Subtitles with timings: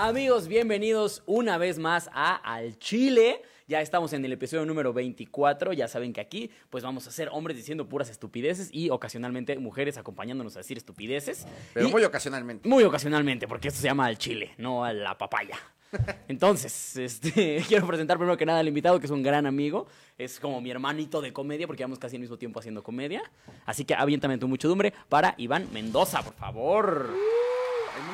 [0.00, 3.42] Amigos, bienvenidos una vez más a Al Chile.
[3.66, 5.72] Ya estamos en el episodio número 24.
[5.72, 9.98] Ya saben que aquí pues vamos a ser hombres diciendo puras estupideces y ocasionalmente mujeres
[9.98, 11.48] acompañándonos a decir estupideces.
[11.74, 12.68] Pero Y- muy ocasionalmente.
[12.68, 15.58] muy ocasionalmente, porque esto se llama Al Chile, no a la papaya.
[16.28, 19.88] Entonces, este, quiero presentar primero que nada al invitado, que es un gran amigo.
[20.16, 23.20] Es como mi hermanito de comedia, porque llevamos casi al mismo tiempo haciendo comedia.
[23.66, 27.10] Así que aviéntame tu muchedumbre para Iván Mendoza, por favor.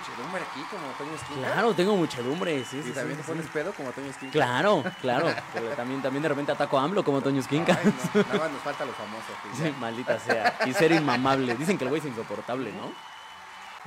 [0.06, 1.52] Muchedumbre aquí, como Toño Esquina.
[1.52, 3.50] Claro, tengo muchedumbre, sí, sí, Y también sí, te pones sí.
[3.54, 4.32] pedo como Toño Esquina.
[4.32, 5.34] Claro, claro.
[5.54, 7.78] pero también, también de repente ataco a AMLO como Toño Esquinca.
[7.82, 9.24] Ay, no, nada más nos falta lo famoso.
[9.56, 9.72] Sí, ya.
[9.78, 10.58] maldita sea.
[10.66, 11.54] Y ser inmamable.
[11.56, 12.88] Dicen que el güey es insoportable, ¿no?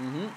[0.03, 0.27] Mm.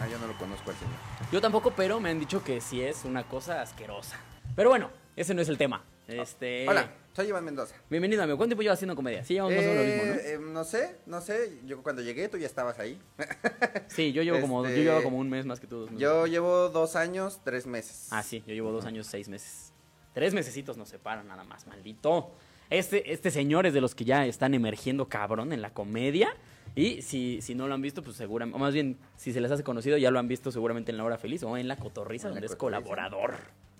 [0.00, 0.94] Ah, yo no lo conozco al señor.
[1.30, 4.18] Yo tampoco, pero me han dicho que sí es una cosa asquerosa.
[4.54, 5.82] Pero bueno, ese no es el tema.
[6.20, 6.68] Este.
[6.68, 7.74] Hola, soy Iván Mendoza.
[7.88, 8.36] Bienvenido, amigo.
[8.36, 9.24] ¿Cuánto tiempo llevas haciendo comedia?
[9.24, 10.12] Sí, llevamos más o menos lo mismo, ¿no?
[10.12, 11.58] Eh, eh, no sé, no sé.
[11.64, 13.00] Yo cuando llegué tú ya estabas ahí.
[13.88, 15.80] Sí, yo llevo como, yo este, llevo como un mes más que tú.
[15.80, 15.90] dos.
[15.96, 18.08] Yo llevo dos años, tres meses.
[18.10, 19.72] Ah, sí, yo llevo dos años, seis meses.
[20.14, 22.32] Tres mesecitos nos separan nada más, maldito.
[22.70, 26.34] Este, este señor es de los que ya están emergiendo cabrón en la comedia.
[26.74, 29.50] Y si, si no lo han visto, pues seguramente, o más bien, si se les
[29.50, 32.28] hace conocido, ya lo han visto seguramente en La Hora Feliz o en La Cotorriza,
[32.28, 33.34] La donde es colaborador.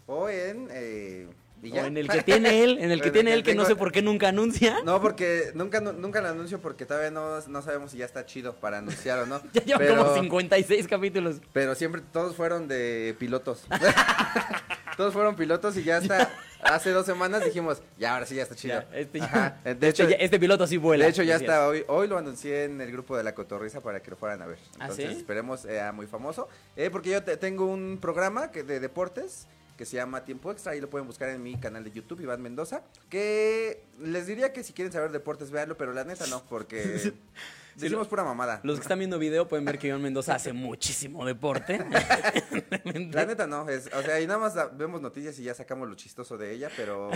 [0.07, 1.27] O en eh,
[1.63, 3.93] O en el que tiene él, en el que tiene él, que no sé por
[3.93, 4.79] qué nunca anuncia.
[4.85, 8.27] No, porque nunca, nu- nunca lo anuncio porque todavía no, no sabemos si ya está
[8.27, 9.41] chido para anunciar o no.
[9.53, 11.37] Ya lleva pero, como 56 capítulos.
[11.53, 13.65] Pero siempre todos fueron de pilotos.
[14.97, 16.31] todos fueron pilotos y ya hasta
[16.63, 18.81] hace dos semanas dijimos, ya ahora sí ya está chido.
[18.91, 19.61] Ya, este, Ajá.
[19.65, 21.05] De este hecho, ya- este piloto sí vuela.
[21.05, 24.01] de hecho ya está hoy, hoy lo anuncié en el grupo de la Cotorrisa para
[24.03, 24.59] que lo fueran a ver.
[24.79, 25.17] ¿Ah, Entonces sí?
[25.19, 26.49] esperemos sea muy famoso.
[26.77, 29.47] Eh, porque yo te- tengo un programa que, de deportes
[29.83, 32.41] que se llama Tiempo Extra, ahí lo pueden buscar en mi canal de YouTube, Iván
[32.41, 37.13] Mendoza, que les diría que si quieren saber deportes, véanlo, pero la neta no, porque
[37.75, 38.61] decimos pura mamada.
[38.63, 41.85] Los que están viendo video pueden ver que Iván Mendoza hace muchísimo deporte.
[43.11, 45.97] La neta no, es, o sea, y nada más vemos noticias y ya sacamos lo
[45.97, 47.11] chistoso de ella, pero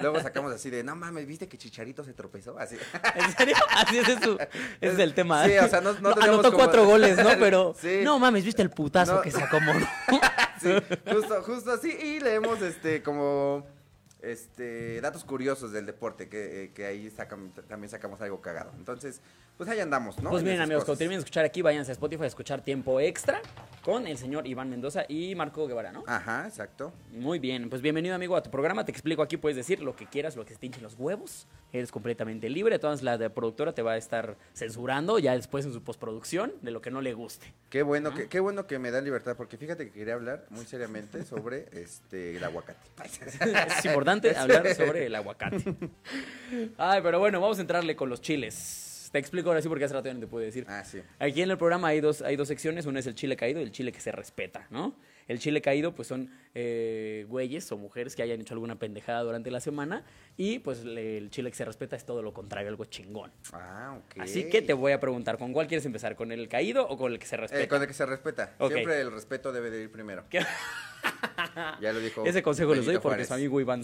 [0.00, 2.58] luego sacamos así de, no mames, ¿viste que Chicharito se tropezó?
[2.58, 2.76] Así.
[3.16, 3.54] ¿En serio?
[3.70, 4.38] Así es, su-
[4.80, 5.44] ese es el tema.
[5.44, 7.28] Sí, o sea, no- no Anotó como- cuatro goles, ¿no?
[7.38, 7.76] Pero.
[7.78, 8.00] Sí.
[8.02, 9.20] No mames, ¿viste el putazo No.
[9.20, 9.86] que se acomodó?
[10.62, 10.70] Sí,
[11.10, 13.66] justo, justo así, y leemos este como
[14.22, 18.70] este datos curiosos del deporte, que, eh, que ahí sacan- también sacamos algo cagado.
[18.78, 19.20] Entonces,
[19.56, 20.30] pues ahí andamos, ¿no?
[20.30, 22.98] Pues En miren, amigos, cuando terminen de escuchar aquí, váyanse a Spotify a escuchar tiempo
[23.00, 23.40] extra
[23.84, 26.04] con el señor Iván Mendoza y Marco Guevara, ¿no?
[26.06, 26.92] Ajá, exacto.
[27.12, 28.84] Muy bien, pues bienvenido amigo a tu programa.
[28.84, 31.46] Te explico aquí, puedes decir lo que quieras, lo que te hinchen los huevos.
[31.72, 32.78] Eres completamente libre.
[32.78, 36.70] Todas la de productora te va a estar censurando ya después en su postproducción de
[36.70, 37.46] lo que no le guste.
[37.70, 40.64] Qué bueno, que, qué bueno que me da libertad, porque fíjate que quería hablar muy
[40.66, 42.78] seriamente sobre este el aguacate.
[43.78, 45.74] Es importante hablar sobre el aguacate.
[46.78, 49.08] Ay, pero bueno, vamos a entrarle con los chiles.
[49.12, 50.64] Te explico ahora sí porque hace rato ya no te pude decir.
[50.68, 51.02] Ah, sí.
[51.18, 53.62] Aquí en el programa hay dos, hay dos secciones, una es el chile caído y
[53.62, 54.96] el chile que se respeta, ¿no?
[55.28, 59.50] El chile caído pues son eh, güeyes o mujeres que hayan hecho alguna pendejada durante
[59.50, 60.04] la semana
[60.36, 63.32] y pues le- el chile que se respeta es todo lo contrario, algo chingón.
[63.52, 64.20] Ah, ok.
[64.20, 66.16] Así que te voy a preguntar, ¿con cuál quieres empezar?
[66.16, 67.62] ¿Con el caído o con el que se respeta?
[67.62, 68.54] Eh, con el que se respeta.
[68.68, 70.24] Siempre el respeto debe de ir primero.
[70.28, 70.40] ¿Qué?
[71.80, 72.24] Ya lo dijo.
[72.26, 73.82] Ese consejo les doy porque su amigo Iván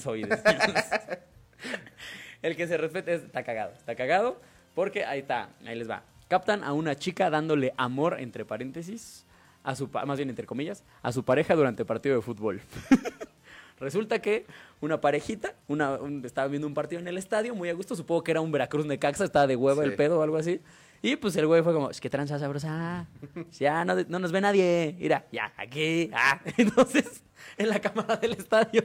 [2.42, 3.72] el que se respeta es- está cagado.
[3.72, 4.40] Está cagado
[4.74, 6.04] porque ahí está, ahí les va.
[6.28, 9.24] Captan a una chica dándole amor, entre paréntesis,
[9.68, 12.60] a su, más bien entre comillas, a su pareja durante partido de fútbol.
[13.80, 14.44] Resulta que
[14.80, 18.24] una parejita, una, un- estaba viendo un partido en el estadio, muy a gusto, supongo
[18.24, 19.90] que era un Veracruz Necaxa, estaba de hueva Sí.
[19.90, 20.60] el pedo o algo así.
[21.00, 23.06] Y pues el güey fue como, "Es que tranza sabrosa,
[23.52, 26.40] ya no, no nos ve nadie, mira, ya, aquí, ah.
[26.56, 27.22] Entonces,
[27.56, 28.84] en la cámara del estadio,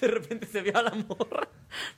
[0.00, 1.48] de repente se vio a la morra,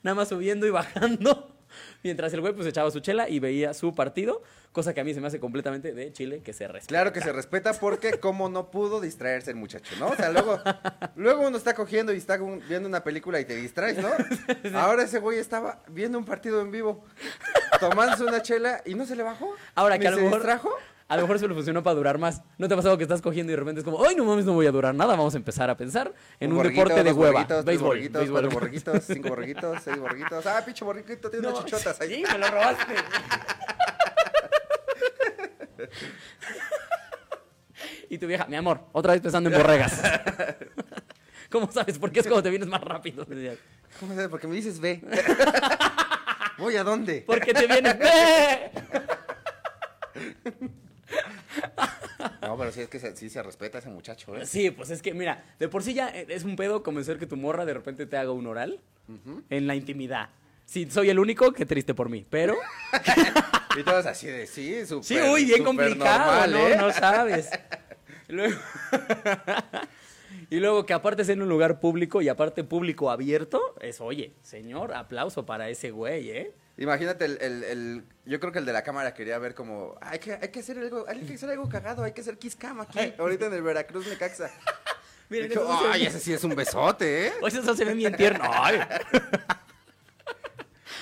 [0.02, 1.54] nada más subiendo y bajando,
[2.02, 4.42] mientras el güey pues echaba su chela y veía su partido,
[4.72, 6.88] cosa que a mí se me hace completamente de Chile que se respeta.
[6.88, 10.08] Claro que se respeta porque como no pudo distraerse el muchacho, ¿no?
[10.08, 10.60] O sea, luego,
[11.16, 12.38] luego uno está cogiendo y está
[12.68, 14.10] viendo una película y te distraes, ¿no?
[14.78, 17.04] Ahora ese güey estaba viendo un partido en vivo,
[17.80, 19.54] tomándose una chela y no se le bajó.
[19.74, 20.38] Ahora que a lo se mejor.
[20.38, 20.70] distrajo.
[21.10, 22.40] A lo mejor se le funcionó para durar más.
[22.56, 24.44] ¿No te ha pasado que estás cogiendo y de repente es como, ¡ay, no mames,
[24.44, 25.16] no voy a durar nada!
[25.16, 27.44] Vamos a empezar a pensar en un, borreguito, deporte de hueva.
[27.64, 27.88] Béisbol.
[27.88, 28.40] borreguitos, béisbol.
[28.40, 30.46] cuatro borreguitos, cinco borreguitos, seis borreguitos.
[30.46, 32.14] Ah, pinche borreguito, tiene No, unas chichotas ahí.
[32.14, 32.94] Sí, me lo robaste.
[38.08, 40.00] y tu vieja, mi amor, otra vez pensando en borregas.
[41.50, 41.98] ¿Cómo sabes?
[41.98, 43.26] Porque es como te vienes más rápido.
[43.98, 44.28] ¿Cómo sabes?
[44.28, 45.02] Porque me dices ve.
[46.58, 47.24] ¿Voy a dónde?
[47.26, 47.98] Porque te vienes.
[47.98, 48.70] ¡Ve!
[52.42, 54.44] No, pero sí es que se, sí se respeta a ese muchacho, ¿eh?
[54.46, 57.36] Sí, pues es que, mira, de por sí ya es un pedo convencer que tu
[57.36, 58.80] morra de repente te haga un oral
[59.50, 60.30] en la intimidad.
[60.64, 62.56] Sí, soy el único, qué triste por mí, pero...
[63.78, 66.56] Y todos así de, sí, súper Sí, uy, bien complicado.
[66.56, 66.76] ¿eh?
[66.76, 67.50] No sabes.
[68.28, 68.56] Y luego,
[70.50, 74.32] y luego que aparte es en un lugar público y aparte público abierto, es, oye,
[74.42, 76.52] señor, aplauso para ese güey, ¿eh?
[76.80, 80.18] Imagínate, el, el, el- yo creo que el de la cámara quería ver como, hay
[80.18, 82.80] que, hay que hacer algo, hay que hacer algo cagado, hay que hacer kiss cam
[82.80, 84.50] aquí, ahorita en el Veracruz Necaxa.
[85.28, 87.32] Miren, Dijo, ay, ese sí es un besote, ¿eh?
[87.42, 88.44] Oye, eso se ve bien tierno.
[88.52, 88.80] Ay.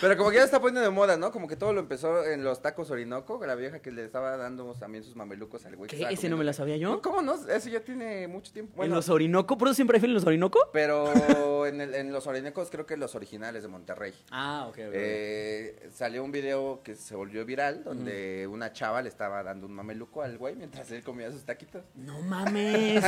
[0.00, 1.32] Pero como que ya está poniendo de moda, ¿no?
[1.32, 4.72] Como que todo lo empezó en los tacos Orinoco, la vieja que le estaba dando
[4.74, 5.88] también sus mamelucos al güey.
[5.90, 6.06] ¿Qué?
[6.10, 7.02] ¿Ese no me la sabía yo?
[7.02, 7.34] ¿Cómo no?
[7.34, 8.84] Eso ya tiene mucho tiempo.
[8.84, 9.58] ¿En los Orinoco?
[9.58, 10.58] ¿Por eso siempre hay en los Orinoco?
[10.72, 11.12] pero
[11.66, 14.14] en, el- en los Orinocos creo que los originales de Monterrey.
[14.30, 14.92] Ah, ok, ok.
[14.94, 19.72] Eh, salió un video que se volvió viral donde una chava le estaba dando un
[19.72, 21.82] mameluco al güey mientras él comía sus taquitos.
[21.94, 23.04] No mames.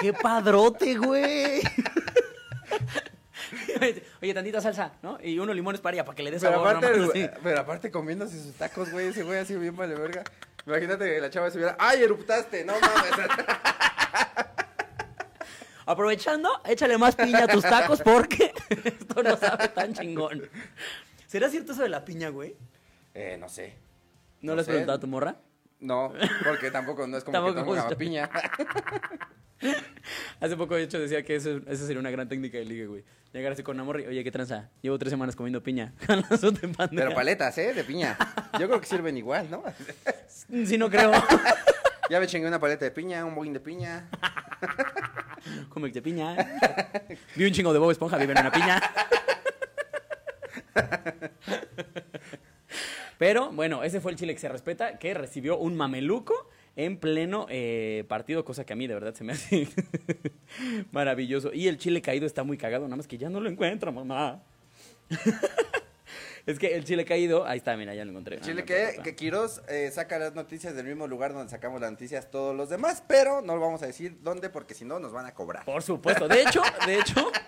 [0.00, 1.62] Qué padrote, güey.
[4.22, 5.18] Oye, tantita salsa, ¿no?
[5.22, 6.68] Y unos limones para allá para que le des Pero sabor.
[6.76, 7.30] aparte, nomás el- así.
[7.42, 10.22] pero aparte comiéndose sus tacos, güey, ese güey así bien vale verga.
[10.66, 12.64] Imagínate que la chava se hubiera, ¡ay, eruptaste!
[12.64, 13.12] No mames.
[15.86, 18.54] Aprovechando, échale más piña a tus tacos porque
[18.84, 20.48] esto no sabe tan chingón.
[21.26, 22.56] ¿Será cierto eso de la piña, güey?
[23.12, 23.76] eh, no sé.
[24.40, 24.72] ¿No, No le has sé.
[24.72, 25.36] preguntado a tu morra?
[25.80, 26.12] No,
[26.44, 27.98] porque tampoco, no es como Tampoco que toma justo.
[27.98, 28.30] piña.
[30.40, 33.04] Hace poco, de hecho, decía que eso, esa sería una gran técnica de ligue, güey.
[33.32, 34.70] Llegar así con una morra y, oye, ¿qué tranza?
[34.80, 35.92] Llevo tres semanas comiendo piña.
[36.90, 37.74] Pero paletas, ¿eh?
[37.74, 38.16] De piña.
[38.60, 39.62] Yo creo que sirven igual, ¿no?
[40.66, 41.10] Sí, no creo.
[42.10, 44.10] Ya me chingué una paleta de piña, un boing de piña.
[45.70, 46.36] Come de piña.
[47.34, 48.80] Vi un chingo de Bob Esponja, vive en una piña.
[53.18, 57.46] Pero bueno, ese fue el Chile que se respeta, que recibió un mameluco en pleno
[57.48, 59.68] eh, partido, cosa que a mí de verdad se me hace
[60.92, 61.52] maravilloso.
[61.52, 64.42] Y el Chile caído está muy cagado, nada más que ya no lo encuentro, mamá.
[66.46, 68.40] es que el Chile caído, ahí está, mira, ya lo encontré.
[68.40, 71.80] Chile Ah, que, no, que Quiroz eh, saca las noticias del mismo lugar donde sacamos
[71.80, 74.98] las noticias todos los demás, pero no lo vamos a decir dónde porque si no
[74.98, 75.64] nos van a cobrar.
[75.64, 77.30] Por supuesto, de hecho, de hecho,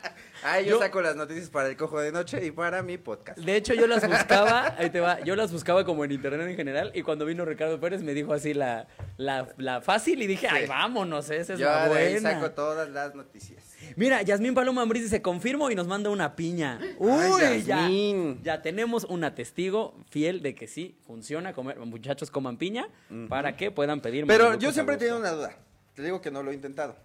[0.44, 3.38] Ah, yo, Yo- saco las noticias para el cojo de noche y para mi podcast.
[3.38, 6.54] De hecho, yo las buscaba, ahí te va, yo las buscaba como en internet en
[6.56, 10.46] general y cuando vino Ricardo Pérez me dijo así la, la, la fácil y dije,
[10.48, 12.32] ay, vámonos, esa es yo la buena.
[12.32, 13.64] saco todas las noticias.
[13.96, 16.80] Mira, Yasmín Paloma Ambriz dice, confirmo y nos manda una piña.
[16.98, 17.10] Uy,
[17.42, 18.40] Ay, ya, Yasmín.
[18.42, 22.88] ya tenemos una testigo fiel de que sí, funciona comer, muchachos coman piña
[23.28, 25.56] para que puedan pedir Pero yo siempre he tenido una duda.
[25.94, 26.96] Te digo que no lo he intentado.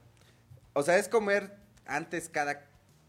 [0.74, 1.56] O sea, es comer
[1.86, 2.68] antes cada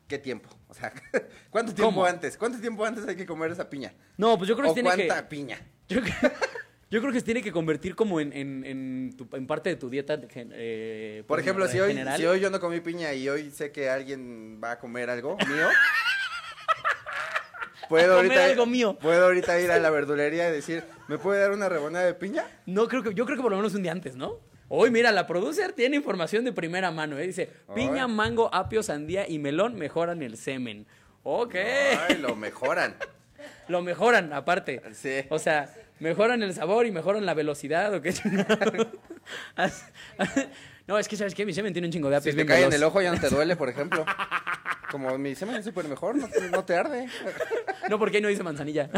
[0.09, 0.49] qué tiempo.
[0.69, 0.93] O sea,
[1.51, 2.05] ¿cuánto tiempo ¿Cómo?
[2.05, 2.37] antes?
[2.37, 3.95] ¿Cuánto tiempo antes hay que comer esa piña?
[4.17, 5.29] No, pues yo creo ¿O que se tiene cuánta que...
[5.29, 5.59] piña?
[5.89, 6.15] Yo, creo-
[6.93, 9.77] yo creo que se tiene que convertir como en, en, en, tu- en parte de
[9.77, 13.51] tu dieta eh, Por ejemplo, si hoy, si hoy yo no comí piña y hoy
[13.51, 15.69] sé que alguien va a comer algo mío,
[17.89, 18.97] puedo ahorita, algo mío.
[19.01, 22.45] puedo ahorita ir a la verdulería y decir, ¿me puede dar una rebanada de piña?
[22.67, 24.39] No, creo que, yo creo que por lo menos un día antes, ¿no?
[24.69, 27.27] Hoy, mira, la producer tiene información de primera mano, ¿eh?
[27.27, 28.11] Dice, piña, Ay.
[28.11, 30.87] mango, apio, sandía y melón mejoran el semen.
[31.25, 31.55] Ok.
[31.57, 32.95] Ay, lo mejoran.
[33.69, 34.81] Lo mejoran, aparte.
[34.93, 35.25] Sí.
[35.29, 35.73] O sea,
[36.03, 38.13] mejoran el sabor y mejoran la velocidad, ¿o qué?
[40.85, 41.47] No, es que, ¿sabes qué?
[41.47, 43.21] Mi semen tiene un chingo de Si apios te cae en el ojo ya no
[43.21, 44.05] te duele, por ejemplo.
[44.91, 47.09] Como mi semen es súper mejor, no te, no te arde.
[47.89, 48.91] No, porque ahí no dice manzanilla.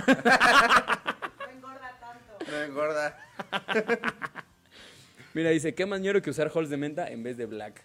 [2.50, 3.18] No engorda.
[5.34, 7.84] Mira, dice, ¿qué más ñero que usar halls de menta en vez de black?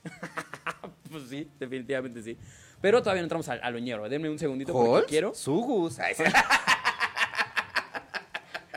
[1.12, 2.38] pues sí, definitivamente sí.
[2.82, 4.08] Pero todavía no entramos a, a lo ñero.
[4.08, 5.98] Denme un segundito porque quiero Sugus.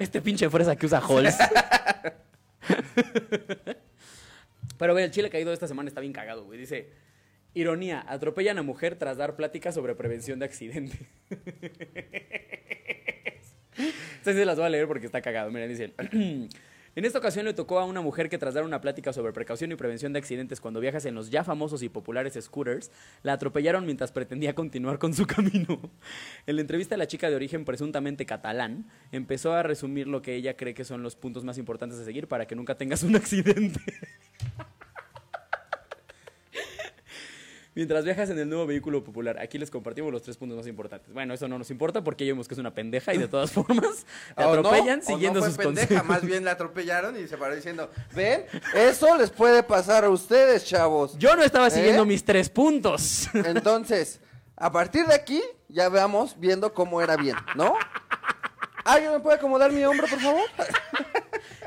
[0.02, 1.36] Este pinche fresa que usa halls.
[4.78, 6.58] Pero ve, el chile caído de esta semana está bien cagado, güey.
[6.58, 6.90] Dice,
[7.54, 10.98] ironía, atropellan a mujer tras dar pláticas sobre prevención de accidente.
[14.24, 15.50] Sí se las voy a leer porque está cagado.
[15.50, 15.94] Miren, dicen.
[16.94, 19.72] En esta ocasión le tocó a una mujer que tras dar una plática sobre precaución
[19.72, 22.90] y prevención de accidentes cuando viajas en los ya famosos y populares scooters,
[23.22, 25.80] la atropellaron mientras pretendía continuar con su camino.
[26.46, 30.54] En la entrevista la chica de origen presuntamente catalán empezó a resumir lo que ella
[30.54, 33.80] cree que son los puntos más importantes a seguir para que nunca tengas un accidente.
[37.74, 41.10] Mientras viajas en el nuevo vehículo popular, aquí les compartimos los tres puntos más importantes.
[41.14, 43.50] Bueno, eso no nos importa porque ya vimos que es una pendeja y de todas
[43.52, 44.04] formas
[44.36, 46.06] te no, atropellan o siguiendo no fue sus pendeja, consejos.
[46.06, 50.66] más bien la atropellaron y se paró diciendo, ven, eso les puede pasar a ustedes,
[50.66, 51.16] chavos.
[51.16, 52.06] Yo no estaba siguiendo ¿Eh?
[52.06, 53.28] mis tres puntos.
[53.34, 54.20] Entonces,
[54.56, 57.74] a partir de aquí, ya veamos viendo cómo era bien, ¿no?
[58.84, 60.42] ¿Alguien me puede acomodar mi hombro, por favor?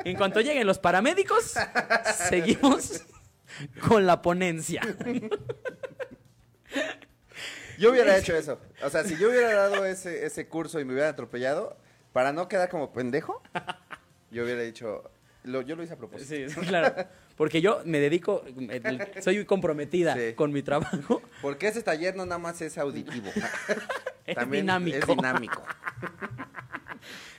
[0.03, 1.55] En cuanto lleguen los paramédicos,
[2.29, 3.01] seguimos
[3.87, 4.81] con la ponencia.
[7.77, 8.59] Yo hubiera hecho eso.
[8.83, 11.77] O sea, si yo hubiera dado ese, ese curso y me hubieran atropellado,
[12.13, 13.41] para no quedar como pendejo,
[14.31, 15.09] yo hubiera dicho,
[15.43, 16.33] Lo- yo lo hice a propósito.
[16.61, 16.95] Sí, claro.
[17.35, 18.43] Porque yo me dedico,
[19.21, 20.33] soy comprometida Sí.
[20.33, 21.21] con mi trabajo.
[21.41, 23.29] Porque ese taller no nada más es auditivo.
[24.25, 24.97] Es También dinámico.
[24.97, 25.63] Es dinámico.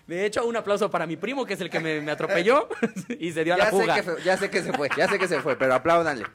[0.06, 2.68] De hecho, un aplauso para mi primo, que es el que me, me atropelló
[3.18, 3.94] y se dio a la sé, fuga.
[4.00, 6.26] que ya sé que se fue, ya sé que se fue, pero apláudanle.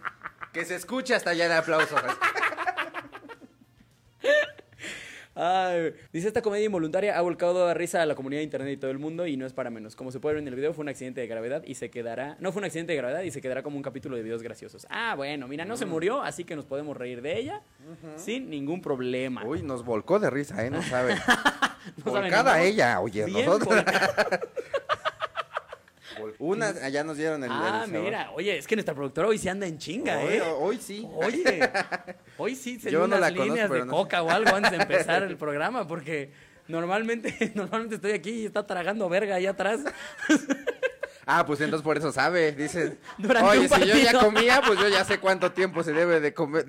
[0.51, 1.95] Que se escuche hasta allá el aplauso.
[5.43, 8.77] Ay, dice esta comedia involuntaria ha volcado a risa a la comunidad de internet y
[8.77, 9.95] todo el mundo y no es para menos.
[9.95, 12.37] Como se puede ver en el video, fue un accidente de gravedad y se quedará.
[12.39, 14.85] No fue un accidente de gravedad y se quedará como un capítulo de videos graciosos.
[14.91, 17.63] Ah, bueno, mira, no se murió, así que nos podemos reír de ella
[18.17, 19.43] sin ningún problema.
[19.43, 20.69] Uy, nos volcó de risa, ¿eh?
[20.69, 21.17] No saben.
[21.97, 22.63] No saben, Volcada ¿no?
[22.63, 23.83] ella, oye, Bien nosotros.
[26.43, 27.51] Una, allá nos dieron el.
[27.51, 30.41] Ah, el mira, oye, es que nuestra productora hoy se anda en chinga, Hoy, ¿eh?
[30.41, 31.07] hoy sí.
[31.13, 31.69] Oye,
[32.37, 34.55] hoy sí se Yo no unas la conozco, líneas pero de no- coca o algo
[34.55, 36.31] antes de empezar el programa, porque
[36.67, 39.81] normalmente, normalmente estoy aquí y está tragando verga ahí atrás.
[41.27, 42.97] Ah, pues entonces por eso sabe, dice.
[43.19, 44.19] Durante Oye, si yo ya partido".
[44.21, 46.65] comía, pues yo ya sé cuánto tiempo se debe de comer.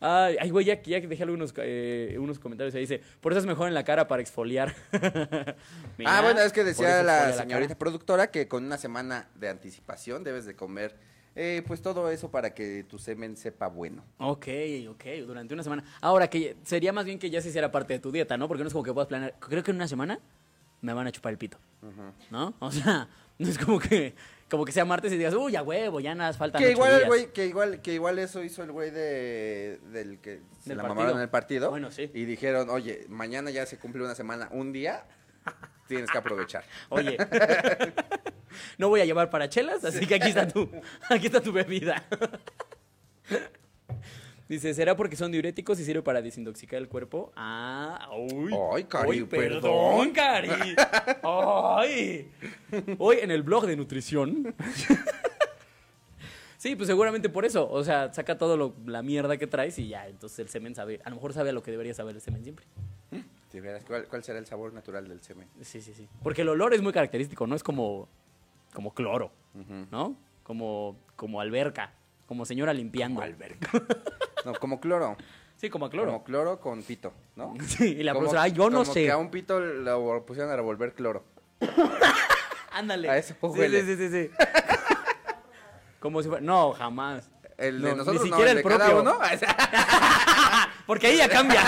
[0.00, 2.82] Ay, ay, güey, ya, ya dejé algunos eh, unos comentarios ahí.
[2.82, 4.74] Dice, por eso es mejor en la cara para exfoliar.
[5.98, 7.78] Mira, ah, bueno, es que decía la señorita cara.
[7.78, 10.96] productora que con una semana de anticipación debes de comer,
[11.34, 14.04] eh, pues todo eso para que tu semen sepa bueno.
[14.18, 14.46] Ok,
[14.88, 15.84] ok, durante una semana.
[16.00, 18.46] Ahora, que sería más bien que ya se hiciera parte de tu dieta, ¿no?
[18.46, 19.34] Porque no es como que puedas planear.
[19.40, 20.20] Creo que en una semana
[20.80, 21.58] me van a chupar el pito,
[22.30, 22.54] ¿no?
[22.60, 24.14] O sea, no es como que,
[24.50, 26.96] como que sea martes y digas, uy, a huevo, ya nada, faltan Que igual el
[26.98, 27.08] días".
[27.08, 30.82] güey, que igual, que igual eso hizo el güey de del que se Del la
[30.84, 30.94] partido.
[30.94, 31.70] mamaron en el partido.
[31.70, 32.10] Bueno, sí.
[32.14, 35.04] Y dijeron, oye, mañana ya se cumple una semana, un día,
[35.86, 36.64] tienes que aprovechar.
[36.90, 37.16] Oye,
[38.78, 40.70] no voy a llevar para chelas, así que aquí está tu,
[41.10, 42.04] aquí está tu bebida.
[44.48, 47.32] Dice, ¿será porque son diuréticos y sirve para desintoxicar el cuerpo?
[47.36, 48.54] Ah, uy.
[48.74, 49.60] Ay, Cari, Uy, perdón.
[49.60, 50.74] perdón, Cari.
[51.22, 52.30] Ay.
[52.98, 54.54] Hoy en el blog de nutrición.
[56.60, 57.70] Sí, pues seguramente por eso.
[57.70, 61.00] O sea, saca todo lo, la mierda que traes y ya, entonces el semen sabe.
[61.04, 62.66] A lo mejor sabe a lo que debería saber el semen siempre.
[63.52, 65.46] Si vieras, ¿cuál, cuál será el sabor natural del semen?
[65.62, 66.08] Sí, sí, sí.
[66.20, 67.54] Porque el olor es muy característico, ¿no?
[67.54, 68.08] Es como,
[68.74, 69.30] como cloro,
[69.92, 70.16] ¿no?
[70.42, 71.92] Como, como alberca,
[72.26, 73.22] como señora limpiando.
[73.22, 73.70] alberca.
[74.52, 75.16] No, como cloro.
[75.56, 76.12] Sí, como a cloro.
[76.12, 77.54] Como cloro con pito, ¿no?
[77.66, 79.04] Sí, y la Como- profesora, ay, yo no como sé.
[79.04, 81.24] que a un pito lo pusieron a revolver cloro.
[82.72, 83.10] Ándale.
[83.10, 83.82] A eso sí, huele.
[83.82, 84.30] sí, sí, sí, sí.
[86.00, 86.40] como si fuera...
[86.44, 87.28] No, jamás.
[87.56, 89.02] El No, de ni nosotros no, siquiera el el de cada propio.
[89.02, 89.18] uno.
[90.86, 91.60] Porque ahí ya cambia.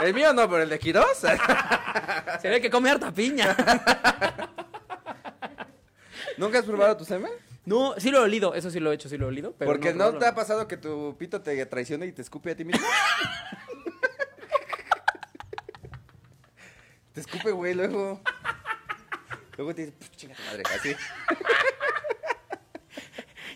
[0.00, 1.18] El mío no, pero el de Quirós.
[2.40, 3.56] Se ve que come harta piña.
[6.36, 7.30] ¿Nunca has probado tu semen?
[7.68, 9.54] No, sí lo he olido, eso sí lo he hecho, sí lo he olido.
[9.58, 12.56] Pero Porque no, te ha pasado que tu pito te traicione y te escupe a
[12.56, 12.80] ti mismo.
[17.12, 18.22] te escupe, güey, luego.
[19.58, 20.96] Luego te dice, "Puf, chinga tu madre, así.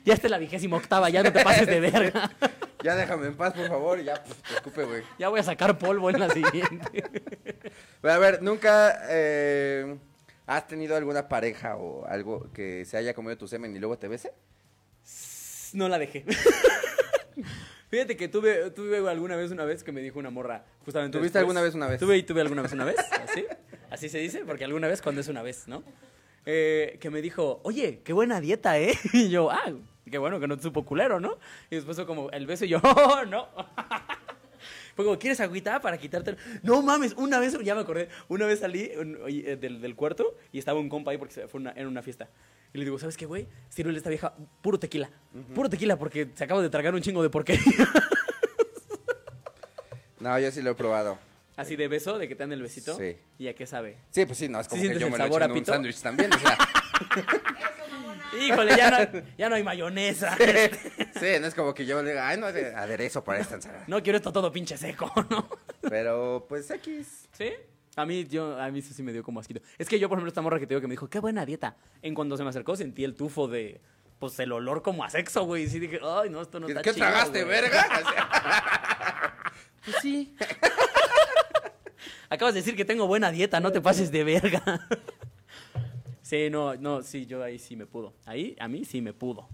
[0.05, 2.31] Ya está la vigésima octava, ya no te pases de verga.
[2.83, 5.05] Ya déjame en paz, por favor, y ya puf, te escupe, güey.
[5.17, 7.05] Ya voy a sacar polvo en la siguiente.
[8.03, 9.97] A ver, ¿nunca eh,
[10.57, 14.09] has tenido alguna pareja o algo que se haya comido tu semen y luego te
[14.09, 14.33] bese?
[15.73, 16.25] No la dejé.
[17.89, 21.19] Fíjate que tuve, tuve alguna vez una vez que me dijo una morra, justamente.
[21.19, 22.01] ¿Tuviste después- alguna vez una vez?
[22.01, 23.45] Tuve y tuve alguna vez una vez, así.
[23.91, 25.83] Así se dice, porque alguna vez cuando es una vez, ¿no?
[26.47, 28.95] Eh, que me dijo, oye, qué buena dieta, ¿eh?
[29.13, 29.73] Y yo, ah,
[30.11, 31.39] qué bueno que no te supo culero, ¿no?
[31.71, 33.49] Y después fue como el beso y yo, oh, no.
[34.95, 36.37] Fue como, ¿quieres agüita para quitarte?
[36.63, 39.95] No mames, una vez, ya me acordé, una vez salí un- oye, eh, del, del
[39.97, 42.29] cuarto y estaba un compa ahí porque se- fue una, en una fiesta.
[42.75, 43.49] Y le digo, ¿sabes qué, güey?
[43.69, 45.11] Sirve esta vieja puro tequila.
[45.55, 47.63] Puro tequila porque se acaba de tragar un chingo de porquería.
[50.21, 51.19] No, yo sí lo he probado.
[51.57, 52.97] Así de beso, de que te dan el besito.
[52.97, 53.17] Sí.
[53.39, 53.99] ¿Y a qué sabe?
[54.11, 56.33] Sí, pues sí, no, es como ¿Sí que yo me lo en un sándwich también,
[56.33, 56.57] o sea.
[58.41, 60.37] Híjole, ya no, ya no hay mayonesa.
[60.37, 63.85] Sí, no es como que yo le diga, ay, no aderezo para esta ensalada.
[63.87, 65.49] No quiero esto todo pinche seco, ¿no?
[65.83, 67.29] Pero, pues, X.
[67.33, 67.53] ¿Sí?
[67.97, 69.61] A mí, yo, a mí eso sí me dio como asquito.
[69.77, 71.45] Es que yo, por ejemplo, esta morra que te digo que me dijo, qué buena
[71.45, 71.77] dieta.
[72.01, 73.81] En cuando se me acercó sentí el tufo de,
[74.19, 75.65] pues, el olor como a sexo, güey.
[75.65, 77.61] Y sí dije, ay, no, esto no ¿Qué, está qué chido, tragaste, güey".
[77.61, 77.87] verga?
[79.85, 80.37] Pues sí.
[82.31, 84.63] Acabas de decir que tengo buena dieta, no te pases de verga.
[86.33, 88.15] Sí, no, no, sí, yo ahí sí me pudo.
[88.25, 89.49] Ahí, a mí sí me pudo.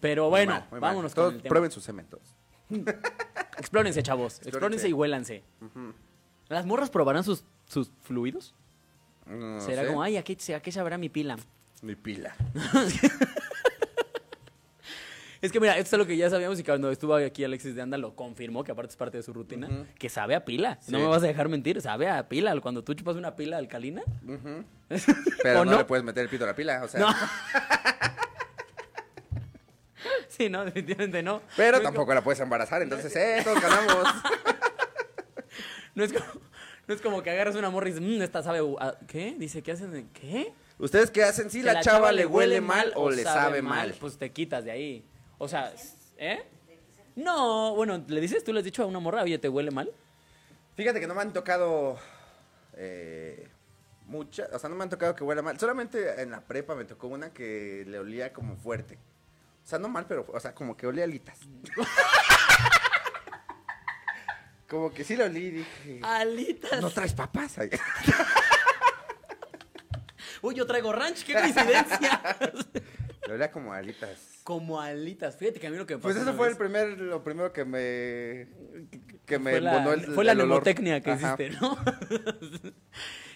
[0.00, 0.90] Pero bueno, Muy mal, muy mal.
[0.90, 1.48] vámonos Todos con el tema.
[1.50, 2.34] Prueben sus semen todos.
[3.58, 4.40] Explórense, chavos.
[4.42, 5.42] Explórense y huélanse.
[6.48, 8.54] ¿Las morras probarán sus, sus fluidos?
[9.26, 9.88] No Será sé.
[9.88, 11.36] como, ay, ¿a qué, ¿a qué sabrá mi pila?
[11.82, 12.34] Mi pila.
[15.42, 17.82] Es que mira, esto es lo que ya sabíamos y cuando estuvo aquí Alexis de
[17.82, 19.68] Anda lo confirmó, que aparte es parte de su rutina,
[19.98, 20.78] que sabe a pila.
[20.86, 22.58] No me vas a dejar mentir, sabe a pila.
[22.60, 24.02] Cuando tú chupas una pila alcalina.
[25.42, 25.78] Pero ¿O no, no?
[25.78, 27.00] le puedes meter el pito a la pila, o sea.
[27.00, 27.08] No.
[30.28, 31.42] sí, no, definitivamente no.
[31.56, 33.96] Pero No tampoco la puedes embarazar, entonces, eh, todos ganamos.
[35.96, 36.24] No es como,
[36.86, 38.60] no es como que agarras una morra y dices, mmm, esta sabe.
[38.78, 39.34] a- ¿Qué?
[39.38, 40.08] Dice, ¿qué hacen?
[40.12, 40.52] ¿Qué?
[40.78, 41.50] ¿Ustedes qué hacen?
[41.50, 43.94] Si la, chava, le huele mal o le sabe mal.
[43.98, 45.04] Pues te quitas de ahí.
[45.42, 45.74] O sea,
[46.18, 46.40] ¿eh?
[47.16, 48.44] No, bueno, ¿le dices?
[48.44, 49.92] ¿Tú le has dicho a una morra, oye, te huele mal?
[50.76, 51.98] Fíjate que no me han tocado
[52.74, 53.48] eh,
[54.06, 55.58] muchas, o sea, no me han tocado que huela mal.
[55.58, 59.00] Solamente en la prepa me tocó una que le olía como fuerte.
[59.64, 61.40] O sea, no mal, pero, o sea, como que olía alitas.
[64.70, 66.80] como que sí le olí y dije, Alitas.
[66.80, 67.56] ¿no traes papas?
[70.42, 72.22] Uy, yo traigo ranch, qué coincidencia.
[73.26, 74.31] le olía como a alitas.
[74.44, 75.36] Como alitas.
[75.36, 76.02] Fíjate que a mí lo que pasó.
[76.08, 78.48] Pues eso fue el primer, lo primero que me,
[79.24, 80.48] que me fue la, el fue la el olor.
[80.66, 81.36] nemotecnia que Ajá.
[81.38, 81.78] hiciste, ¿no?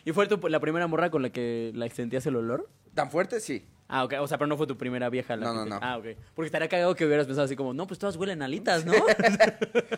[0.04, 2.68] ¿Y fue tu- la primera morra con la que la sentías el olor?
[2.94, 3.40] ¿Tan fuerte?
[3.40, 3.64] Sí.
[3.88, 4.14] Ah, ok.
[4.20, 5.36] O sea, pero no fue tu primera vieja.
[5.36, 5.78] La No, no, te- no.
[5.80, 6.06] Ah, ok.
[6.34, 8.92] Porque estaría cagado que hubieras pensado así como, no, pues todas huelen alitas, ¿no?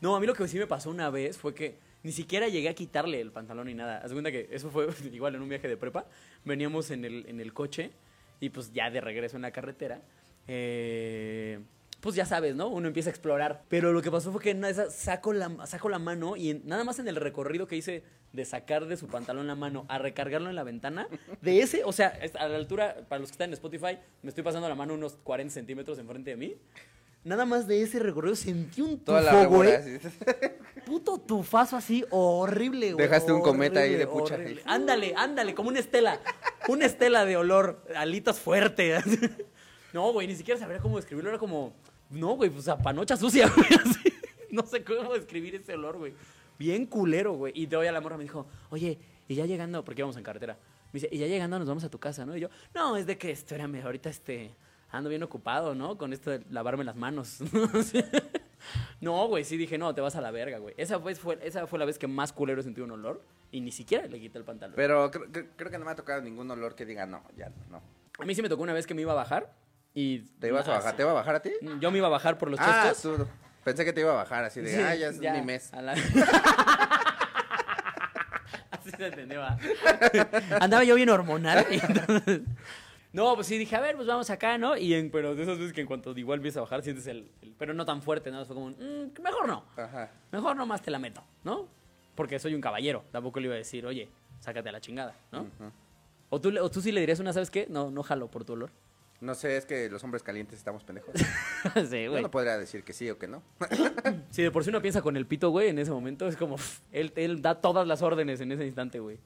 [0.00, 2.68] no, a mí lo que sí me pasó una vez fue que ni siquiera llegué
[2.68, 3.98] a quitarle el pantalón ni nada.
[3.98, 6.06] Haz cuenta que eso fue igual en un viaje de prepa.
[6.44, 7.90] Veníamos en el, en el coche
[8.40, 10.00] y pues ya de regreso en la carretera.
[10.46, 11.60] eh,
[12.00, 12.68] pues ya sabes, ¿no?
[12.68, 13.64] Uno empieza a explorar.
[13.68, 16.84] Pero lo que pasó fue que en esas saco la, saco la mano y nada
[16.84, 20.48] más en el recorrido que hice de sacar de su pantalón la mano a recargarlo
[20.50, 21.08] en la ventana,
[21.40, 24.44] de ese, o sea, a la altura, para los que están en Spotify, me estoy
[24.44, 26.54] pasando la mano unos 40 centímetros enfrente de mí.
[27.24, 29.70] Nada más de ese recorrido sentí un Toda la tufo, güey.
[30.86, 33.06] Puto tufazo así horrible, güey.
[33.06, 34.34] Dejaste un cometa ahí de pucha.
[34.34, 34.62] horrible.
[34.64, 36.20] Ándale, ándale, como una estela.
[36.68, 39.04] Una estela de olor, alitas fuertes.
[39.90, 41.30] No, güey, ni siquiera sabría cómo describirlo.
[41.30, 41.72] Era como,
[42.10, 43.68] no, güey, pues a panocha sucia, güey.
[43.82, 44.12] así.
[44.50, 46.12] No sé cómo describir ese olor, güey.
[46.58, 47.54] Bien culero, güey.
[47.56, 50.22] Y de hoy a la morra me dijo, oye, y ya llegando, porque íbamos en
[50.22, 50.58] carretera.
[50.92, 52.36] Me dice, y ya llegando nos vamos a tu casa, ¿no?
[52.36, 54.50] Y yo, no, es de que, espérame, ahorita este,
[54.90, 55.98] ando bien ocupado, ¿no?
[55.98, 57.38] Con esto de lavarme las manos.
[59.00, 60.74] No, güey, sí dije, no, te vas a la verga, güey.
[60.76, 63.22] Esa, vez fue, esa fue la vez que más culero sentí un olor
[63.52, 64.74] y ni siquiera le quité el pantalón.
[64.74, 67.80] Pero creo, que no me ha tocado ningún olor que diga, no, ya, no.
[68.18, 69.52] a mí sí me tocó una vez que me iba a bajar
[69.94, 70.18] y...
[70.40, 70.90] ¿Te ibas a bajar?
[70.90, 70.96] sí.
[70.96, 71.52] ¿Te iba a bajar a ti?
[71.80, 73.18] Yo me iba a bajar por los ah, chescos.
[73.18, 73.26] tú.
[73.64, 75.72] Pensé que te iba a bajar así de, Sí, ah, ya es mi mes.
[75.72, 75.92] a la-
[78.70, 79.42] Así se entendió.
[80.60, 81.64] Andaba yo bien hormonal.
[81.70, 82.40] y entonces-
[83.12, 84.76] No, pues sí, dije, a ver, pues vamos acá, ¿no?
[84.76, 87.30] Y en, pero de esas veces que en cuanto igual empieza a bajar, sientes el,
[87.42, 88.44] el- Pero no tan fuerte, ¿no?
[88.44, 89.64] Fue como, "Mm, mejor no.
[89.76, 90.10] Ajá.
[90.30, 91.66] Mejor nomás te la meto, ¿no?
[92.14, 93.04] Porque soy un caballero.
[93.10, 94.08] Tampoco le iba a decir, oye,
[94.40, 95.42] sácate a la chingada, ¿no?
[95.42, 95.72] Ujú.
[96.30, 97.66] o, tú, o tú sí le dirías una, ¿sabes qué?
[97.70, 98.70] No, no jalo por tu olor.
[99.20, 101.12] No sé, es que los hombres calientes estamos pendejos.
[101.90, 102.22] sí, Yo güey.
[102.22, 103.42] no podría decir que sí o que no.
[104.30, 106.54] Si de por sí uno piensa con el pito, güey, en ese momento es como,
[106.56, 109.18] pff, él, él da todas las órdenes en ese instante, güey.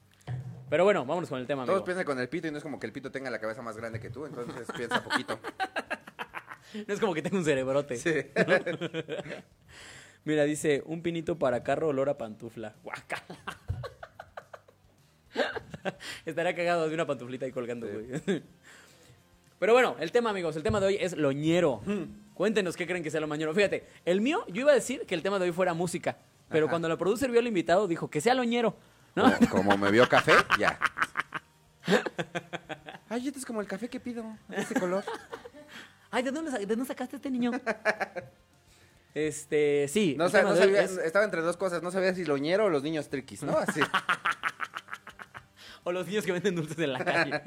[0.73, 1.85] Pero bueno, vámonos con el tema, Todos amigo.
[1.85, 3.77] piensan con el pito y no es como que el pito tenga la cabeza más
[3.77, 5.39] grande que tú, entonces piensa poquito.
[6.87, 7.95] No es como que tenga un cerebrote.
[7.97, 8.11] Sí.
[10.25, 12.73] Mira, dice, un pinito para carro, olor a pantufla.
[12.81, 13.21] Guaca.
[16.25, 17.93] Estaría cagado de una pantuflita ahí colgando, Sí.
[18.25, 18.43] güey.
[19.59, 21.83] Pero bueno, el tema, amigos, el tema de hoy es loñero.
[22.33, 23.53] Cuéntenos qué creen que sea lo loñero.
[23.53, 26.17] Fíjate, el mío, yo iba a decir que el tema de hoy fuera música.
[26.49, 26.71] Pero Ajá.
[26.71, 28.75] cuando la producer vio al invitado, dijo que sea loñero.
[29.15, 29.31] ¿No?
[29.49, 30.79] Como, como me vio café, ya.
[33.09, 35.03] Ay, este es como el café que pido, de ese color.
[36.11, 37.51] Ay, ¿de dónde, sa- de dónde sacaste este niño?
[39.15, 40.15] Este, sí.
[40.17, 42.15] No, el sé, tema no de hoy sabía, es- estaba entre dos cosas, no sabía
[42.15, 43.55] si loñero o los niños triquis, ¿no?
[43.57, 43.79] Así.
[45.85, 47.41] O los niños que venden dulces en la calle.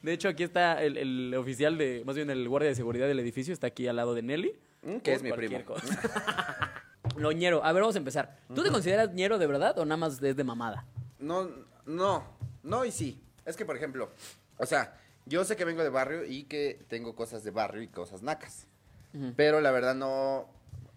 [0.00, 3.18] De hecho, aquí está el, el oficial de, más bien el guardia de seguridad del
[3.18, 4.54] edificio, está aquí al lado de Nelly.
[4.82, 5.74] Mm, que es mi cualquier primo.
[5.78, 6.82] cosa.
[7.16, 7.64] Lo ñero.
[7.64, 8.38] A ver, vamos a empezar.
[8.54, 10.84] ¿Tú te consideras ñero de verdad o nada más es de mamada?
[11.18, 11.48] No,
[11.86, 12.24] no,
[12.62, 13.20] no y sí.
[13.44, 14.10] Es que, por ejemplo,
[14.58, 14.96] o sea,
[15.26, 18.66] yo sé que vengo de barrio y que tengo cosas de barrio y cosas nacas.
[19.14, 19.32] Ujú.
[19.36, 20.46] Pero la verdad no.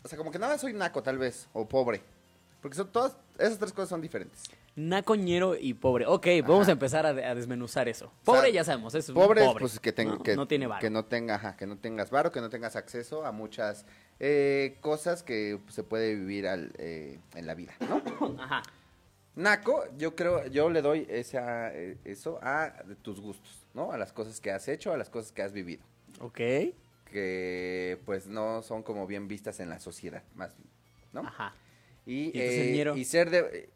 [0.04, 2.02] O sea, como que nada soy naco, tal vez, o pobre.
[2.62, 3.18] Porque son todas.
[3.38, 4.44] Esas tres cosas son diferentes.
[4.76, 6.06] Naco, ñero y pobre.
[6.08, 6.72] Ok, vamos Ajá.
[6.72, 8.12] a empezar a, a desmenuzar eso.
[8.24, 9.60] Pobre sea, ya sabemos, es un Pobre, pobre.
[9.62, 10.82] pues que, ten- no, que, no tiene varo.
[10.82, 13.86] que no tenga, ajá, que no tengas varo, que no tengas acceso a muchas
[14.26, 18.02] eh, cosas que se puede vivir al, eh, en la vida, ¿no?
[18.42, 18.64] Ajá.
[19.36, 23.92] Naco, yo creo, yo le doy esa, eh, eso a tus gustos, ¿no?
[23.92, 25.84] A las cosas que has hecho, a las cosas que has vivido.
[26.22, 26.40] Ok.
[27.12, 30.70] que pues no son como bien vistas en la sociedad, más bien,
[31.12, 31.28] ¿no?
[31.28, 31.54] Ajá.
[32.06, 32.96] Y, ¿Y eh, ñero?
[32.96, 33.70] y ser de...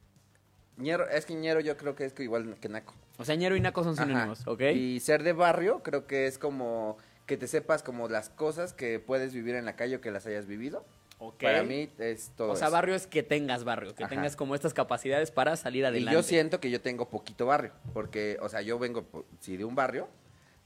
[0.78, 2.94] ñero, es que ñero yo creo que es igual que naco.
[3.18, 4.06] O sea, ñero y naco son Ajá.
[4.06, 4.62] sinónimos, ¿ok?
[4.74, 9.00] Y ser de barrio creo que es como que te sepas como las cosas que
[9.00, 10.84] puedes vivir en la calle o que las hayas vivido.
[11.20, 11.42] Ok.
[11.44, 12.74] Para mí es todo O sea, eso.
[12.74, 14.10] barrio es que tengas barrio, que Ajá.
[14.16, 16.13] tengas como estas capacidades para salir Y adelante.
[16.13, 19.06] yo siento que yo tengo poquito barrio, porque, o sea, yo vengo,
[19.40, 20.08] sí, de un barrio,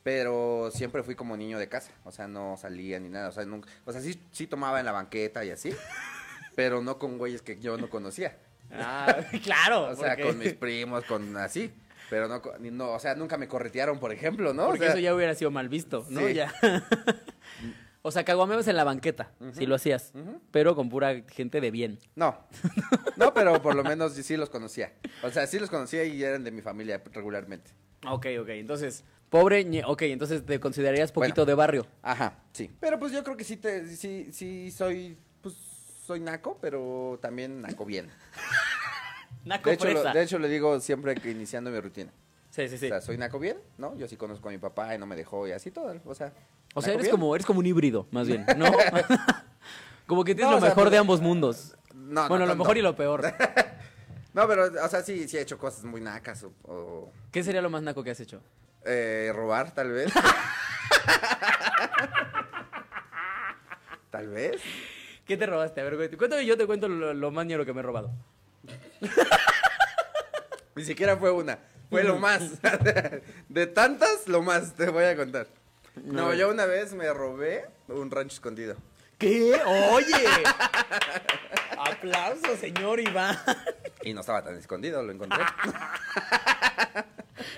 [0.04, 3.45] pero siempre fui como niño de casa, o sea, no salía ni nada, o sea,
[3.45, 5.71] nunca, o sea, sí, sí tomaba en la banqueta y así,
[6.56, 8.38] pero no con güeyes que yo no conocía,
[8.74, 9.84] Ah, claro.
[9.89, 11.71] o sea, porque- con mis primos, con así,
[12.12, 14.63] pero no, no, o sea, nunca me corretearon, por ejemplo, ¿no?
[14.63, 16.28] O Porque sea, eso ya hubiera sido mal visto, ¿no?
[16.28, 16.34] Sí.
[16.34, 16.54] Ya.
[18.02, 20.12] o sea, caguameabas en la banqueta, si lo hacías,
[20.52, 22.00] pero con pura gente de bien.
[22.15, 22.38] No,
[23.15, 24.91] no, pero por lo menos sí los conocía,
[25.24, 27.71] o sea, sí los conocía y eran de mi familia regularmente.
[28.06, 31.45] Ok, ok, entonces, pobre, ok, entonces te considerarías poquito Bueno.
[31.45, 31.88] de barrio.
[32.02, 32.69] Ajá, sí.
[32.82, 35.56] Pero pues yo creo que sí, te, sí, sí soy, pues
[36.06, 38.10] soy naco, pero también naco bien.
[39.45, 42.12] Naco De hecho, lo, de hecho, le digo siempre que iniciando mi rutina.
[42.51, 42.86] Sí, sí, sí.
[42.88, 43.97] O sea, soy naco bien, ¿no?
[43.97, 46.34] Yo sí conozco a mi papá y no me dejó y así todo, o sea.
[46.73, 47.12] O sea, eres bien.
[47.12, 48.65] como, eres como un híbrido, más bien, ¿no?
[50.08, 51.75] como que tienes No, lo sea, mejor de ambos mundos.
[51.93, 53.23] No, no, bueno, lo mejor y lo peor.
[54.34, 57.62] No, pero, o sea, sí, sí he hecho cosas muy nacas o, o, ¿Qué sería
[57.62, 58.41] lo más naco que has hecho?
[58.86, 60.10] eh, robar, tal vez.
[64.10, 64.62] tal vez.
[65.25, 65.82] ¿Qué te robaste?
[65.82, 68.12] A ver, cuéntame y yo te cuento lo, lo más ñero que me he robado.
[70.76, 71.60] Ni siquiera fue una.
[71.89, 72.62] Fue lo más.
[73.50, 75.47] De tantas, lo más, te voy a contar.
[75.95, 78.78] No, yo una vez me robé un rancho escondido.
[79.17, 79.60] ¿Qué?
[79.65, 80.15] Oye.
[81.78, 83.38] Aplauso, señor Iván.
[84.04, 85.43] Y no estaba tan escondido, lo encontré.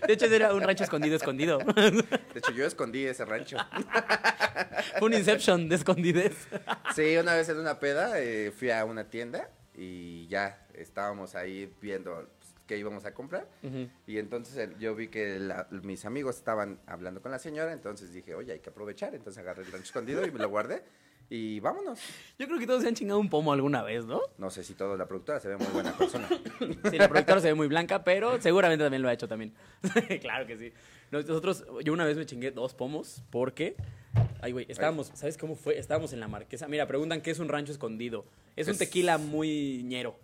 [0.08, 1.60] De hecho, era un rancho escondido, escondido.
[1.60, 3.58] De hecho, yo escondí ese rancho.
[4.98, 6.48] Fue un Inception de escondidez.
[6.96, 11.74] Sí, una vez en una peda eh, fui a una tienda y ya estábamos ahí
[11.82, 13.48] viendo pues, qué íbamos a comprar.
[14.08, 18.14] Y entonces el- yo vi que la- mis amigos estaban hablando con la señora, entonces
[18.14, 19.16] dije, oye, hay que aprovechar.
[19.16, 20.84] Entonces agarré el rancho escondido y me lo guardé.
[21.30, 22.00] Y vámonos.
[22.38, 24.22] Yo creo que todos se han chingado un pomo alguna vez, ¿no?
[24.38, 26.28] No sé si todo la productora se ve muy buena persona.
[26.92, 29.54] Sí, la productora se ve muy blanca, pero seguramente también lo ha hecho también.
[30.22, 30.74] claro que sí.
[31.12, 33.76] Nosotros, yo una vez me chingué dos pomos porque,
[34.44, 35.78] ay, güey, estábamos, ¿sabes cómo fue?
[35.80, 36.68] Estábamos en la marquesa.
[36.68, 38.26] Mira, preguntan qué es un rancho escondido.
[38.56, 40.20] Es un Es- tequila muy ñero,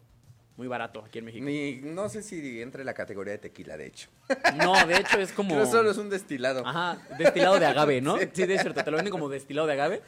[0.57, 1.45] muy barato aquí en México.
[1.45, 4.09] Ni, no sé si entre la categoría de tequila, de hecho.
[4.57, 5.55] No, de hecho es como...
[5.55, 6.65] Creo solo es un destilado.
[6.67, 8.17] Ajá, destilado de agave, ¿no?
[8.19, 8.27] Sí.
[8.33, 10.01] Sí, de cierto, te lo venden como destilado de agave,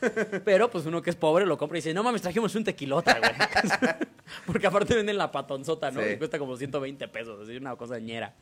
[0.44, 3.18] pero pues uno que es pobre lo compra y dice, no mames, trajimos un tequilota,
[3.18, 3.32] güey.
[4.46, 6.02] Porque aparte venden la patonzota, ¿no?
[6.02, 6.08] Sí.
[6.08, 8.34] Que cuesta como 120 pesos, así una cosa ñera.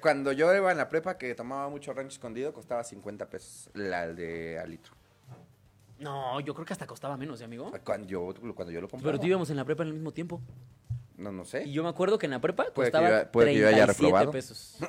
[0.00, 4.06] Cuando yo iba en la prepa que tomaba mucho rancho escondido, costaba 50 pesos la
[4.08, 4.94] de al litro.
[5.98, 7.72] No, yo creo que hasta costaba menos, ¿eh, amigo?
[7.84, 9.12] Cuando yo, cuando yo lo compraba.
[9.12, 10.40] Pero tú íbamos en la prepa en el mismo tiempo.
[11.16, 11.64] No, no sé.
[11.64, 13.66] Y yo me acuerdo que en la prepa Puede que costaba yo- puede que yo
[13.68, 14.30] haya 37 reprobado.
[14.30, 14.76] pesos.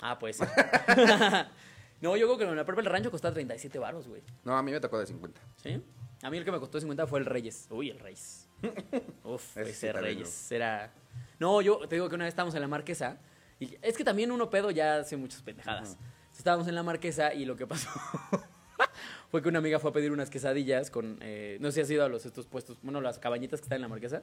[0.00, 0.38] Ah, pues.
[2.00, 4.22] no, yo creo que en la prepa el rancho costaba 37 baros, güey.
[4.44, 5.40] No, a mí me tocó de 50.
[5.62, 5.82] ¿Sí?
[6.22, 7.66] A mí el que me costó 50 fue el Reyes.
[7.70, 8.48] Uy, el Reyes.
[9.24, 10.52] Uf, Ese Reyes.
[10.52, 10.92] Era.
[11.40, 13.18] No, yo te digo que una vez estábamos en la marquesa.
[13.58, 15.96] Y es que también uno pedo ya hace muchas pendejadas.
[16.36, 17.88] Estábamos en la marquesa y lo que pasó
[19.30, 21.18] fue que una amiga fue a pedir unas quesadillas con.
[21.20, 22.78] eh, no sé si has ido a los estos puestos.
[22.82, 24.22] Bueno, las cabañitas que están en la marquesa.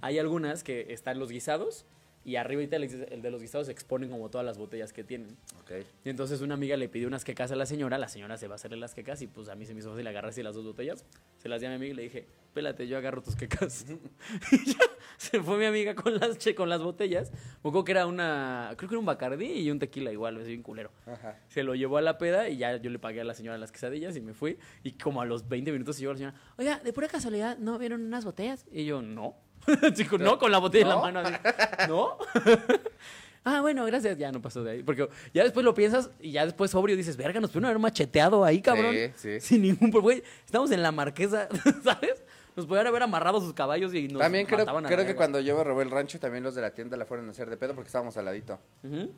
[0.00, 1.86] Hay algunas que están los guisados.
[2.24, 5.36] Y arriba el el de los guisados exponen como todas las botellas que tienen.
[5.60, 5.72] Ok.
[6.04, 8.54] Y entonces una amiga le pidió unas quecas a la señora, la señora se va
[8.54, 10.54] a hacerle las quecas y pues a mí se me hizo fácil agarrar así las
[10.54, 11.04] dos botellas.
[11.38, 13.84] Se las di a mi amiga y le dije, pélate, yo agarro tus quecas.
[14.52, 14.78] y ya
[15.18, 17.30] se fue mi amiga con las, che- con las botellas.
[17.62, 20.48] Me acuerdo que era una, creo que era un bacardí y un tequila igual, así
[20.48, 20.90] bien culero.
[21.06, 21.38] Ajá.
[21.48, 23.70] Se lo llevó a la peda y ya yo le pagué a la señora las
[23.70, 24.56] quesadillas y me fui.
[24.82, 28.02] Y como a los 20 minutos llegó la señora, oiga, de pura casualidad, ¿no vieron
[28.02, 28.64] unas botellas?
[28.72, 29.36] Y yo, no.
[29.94, 31.02] Chico, no, con la botella en la ¿No?
[31.02, 31.20] mano.
[31.20, 31.36] así,
[31.88, 32.18] ¿No?
[33.44, 34.16] ah, bueno, gracias.
[34.18, 34.82] Ya no pasó de ahí.
[34.82, 38.44] Porque ya después lo piensas y ya después sobrio dices, verga, nos pudieron haber macheteado
[38.44, 38.94] ahí, cabrón.
[38.94, 39.40] Sí, sí.
[39.40, 40.22] Sin ningún problema.
[40.44, 41.48] Estamos en la marquesa,
[41.82, 42.24] ¿sabes?
[42.56, 45.16] Nos podían haber amarrado sus caballos y nos También creo, creo que verga.
[45.16, 47.50] cuando yo me robé el rancho, también los de la tienda la fueron a hacer
[47.50, 48.60] de pedo porque estábamos al ladito.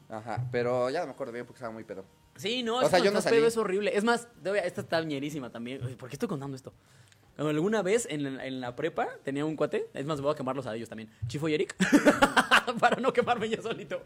[0.09, 0.43] Ajá.
[0.51, 2.07] Pero ya no me acuerdo bien porque estaba muy pedo.
[2.37, 3.47] Sí, no, O sea, yo no estás pedo salí.
[3.49, 3.95] es horrible.
[3.95, 4.27] Es más,
[4.65, 5.81] esta está ñerísima también.
[5.99, 6.73] ¿Por qué estoy contando esto?
[7.39, 10.67] Alguna vez en, la- en la prepa tenía un cuate, es más, voy a quemarlos
[10.67, 11.75] a ellos también, Chifo y Eric,
[12.81, 14.03] para no quemarme yo solito.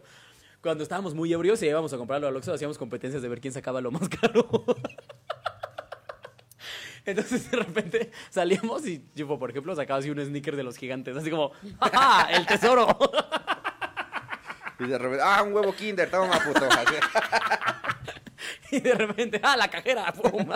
[0.61, 3.53] Cuando estábamos muy ebrios y íbamos a comprarlo al Oxxo, hacíamos competencias de ver quién
[3.53, 4.47] sacaba lo más caro.
[7.05, 11.17] Entonces de repente salíamos y Chifo, por ejemplo, sacaba así un sneaker de los gigantes,
[11.17, 11.51] así como,
[11.91, 12.85] ¡ja, el tesoro!
[14.79, 16.61] Y de repente, ah, un huevo kinder, toma puto.
[18.77, 20.11] Y de repente, ¡ah, la cajera!
[20.13, 20.47] ¡Pum!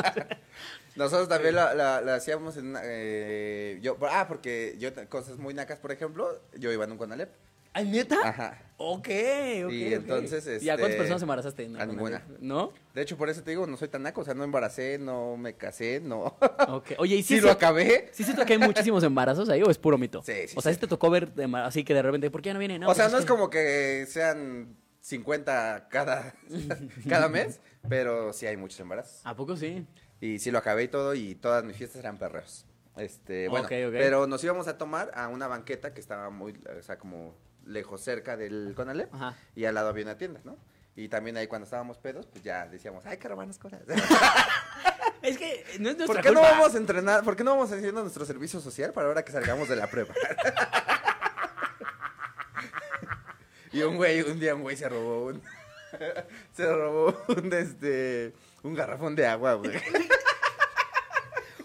[0.95, 2.67] Nosotros también la, la- la hacíamos en...
[2.67, 6.97] una- eh, yo, ah, porque yo, cosas muy nacas, por ejemplo, yo iba en un
[6.97, 7.29] Conalep.
[7.73, 8.15] ¿Ay, neta?
[8.23, 8.61] Ajá.
[8.77, 9.09] Ok,
[9.65, 9.71] ok.
[9.73, 11.67] Y entonces, ¿Y a cuántas este, personas embarazaste?
[11.67, 12.23] No, a no, ninguna.
[12.39, 12.71] ¿No?
[12.93, 15.35] De hecho, por eso te digo, no soy tan naco, o sea, no embaracé, no
[15.35, 16.37] me casé, no.
[16.69, 16.91] Ok.
[16.99, 18.07] Oye, ¿y sí, Sí se- lo acabé.
[18.13, 20.23] ¿Sí siento que hay muchísimos embarazos ahí o es puro mito?
[20.25, 20.75] Sí, sí, O sea, sí.
[20.75, 21.27] ¿sí te tocó ver
[21.65, 22.75] así que de repente, ¿por qué ya no viene?
[22.85, 26.33] o sea, pues no es que- como que sean 50 cada,
[27.09, 29.21] cada mes, pero sí hay muchos embarazos.
[29.23, 29.85] ¿A poco sí?
[30.21, 32.65] Y sí lo acabé y todo, y todas mis fiestas eran perreos.
[32.97, 33.91] Este, bueno, Ok, ok.
[33.93, 38.01] pero nos íbamos a tomar a una banqueta que estaba muy, o sea, como lejos
[38.01, 39.35] cerca del Conalep, Ajá.
[39.55, 40.57] y al lado había una tienda, ¿no?
[40.95, 43.81] Y también ahí cuando estábamos pedos, pues ya decíamos, ay, qué robanas cosas.
[45.21, 46.51] Es que no es nuestra ¿Por qué no culpa.
[46.51, 47.23] vamos a entrenar?
[47.23, 50.13] ¿Por qué no vamos haciendo nuestro servicio social para ahora que salgamos de la prueba?
[53.71, 55.41] y un güey, un día un güey se robó un
[56.53, 59.71] se robó un este un garrafón de agua, güey.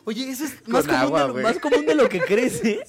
[0.04, 1.44] Oye, eso es más, común, agua, de lo, güey.
[1.44, 2.80] más común de lo que crees, ¿eh?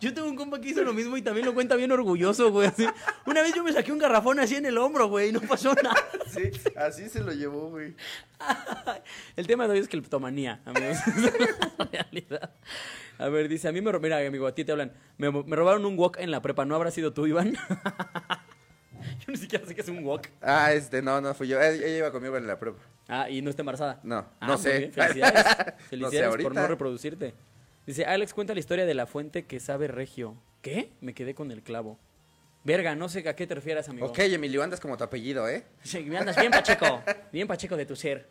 [0.00, 2.66] Yo tengo un compa que hizo lo mismo y también lo cuenta bien orgulloso, güey.
[2.66, 2.86] así.
[3.24, 5.72] Una vez yo me saqué un garrafón así en el hombro, güey, y no pasó
[5.74, 5.96] nada.
[6.28, 7.94] Sí, así se lo llevó, güey.
[9.36, 10.98] El tema de hoy es cleptomanía, amigos.
[11.06, 11.32] Es
[11.78, 12.50] la realidad.
[13.18, 13.92] A ver, dice, a mí me...
[13.92, 14.92] ro- Mira, amigo, a ti te hablan.
[15.18, 16.64] Me, me robaron un wok en la prepa.
[16.64, 17.56] ¿No habrá sido tú, Iván?
[19.26, 20.26] yo ni siquiera sé qué es un wok.
[20.40, 21.60] Ah, este, no, no fui yo.
[21.60, 22.78] Ella iba conmigo en la prueba.
[23.08, 24.00] Ah, y no está embarazada.
[24.02, 24.78] No, Ah, no sé.
[24.78, 25.44] bien, Felicidades.
[25.88, 27.34] Felicidades No sé por no reproducirte.
[27.86, 30.36] Dice, Alex cuenta la historia de la fuente que sabe regio.
[30.62, 30.92] ¿Qué?
[31.00, 31.98] Me quedé con el clavo.
[32.62, 34.06] Verga, no sé a qué te refieres, amigo.
[34.06, 35.64] Ok, Emilio, andas como tu apellido, ¿eh?
[35.82, 37.02] Sí, me andas bien pacheco.
[37.32, 38.28] Bien pacheco de tu ser.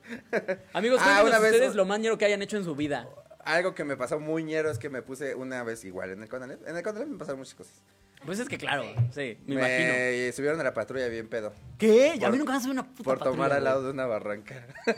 [0.74, 3.10] Amigos, Ah, una vez- ustedes lo más ñero que hayan hecho en su vida.
[3.44, 6.30] Algo que me pasó muy ñero es que me puse una vez igual en el
[6.30, 6.68] Conalep.
[6.68, 7.74] En el Conalep me pasaron muchas cosas.
[8.26, 10.34] Pues es que claro, sí, me, imagino.
[10.34, 11.54] subieron a la patrulla bien pedo.
[11.78, 12.16] ¿Qué?
[12.20, 13.88] Ya a mí nunca me has subido una puta Por tomar al lado güey.
[13.88, 14.68] de una barranca.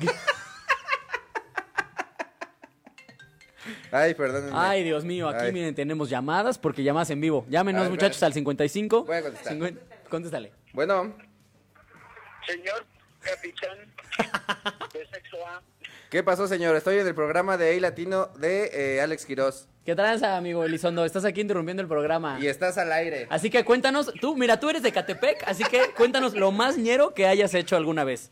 [3.91, 4.51] Ay, perdónenme.
[4.55, 5.51] Ay, Dios mío, aquí Ay.
[5.51, 7.45] miren, tenemos llamadas porque llamadas en vivo.
[7.49, 9.03] Llámenos, ver, muchachos, al 55.
[9.03, 9.53] Voy a contestar.
[9.53, 10.51] 50 Contéstale.
[10.73, 11.13] Bueno,
[12.47, 12.85] Señor
[13.21, 13.77] capitán
[14.93, 15.61] de sexo A,
[16.11, 16.75] ¿qué pasó, señor?
[16.75, 19.67] Estoy en el programa de A Latino de eh, Alex Quiroz.
[19.85, 21.03] ¿Qué tranza, amigo Elizondo?
[21.05, 22.37] Estás aquí interrumpiendo el programa.
[22.39, 23.25] Y estás al aire.
[23.31, 27.13] Así que cuéntanos, tú, mira, tú eres de Catepec, así que cuéntanos lo más ñero
[27.15, 28.29] que hayas hecho alguna vez.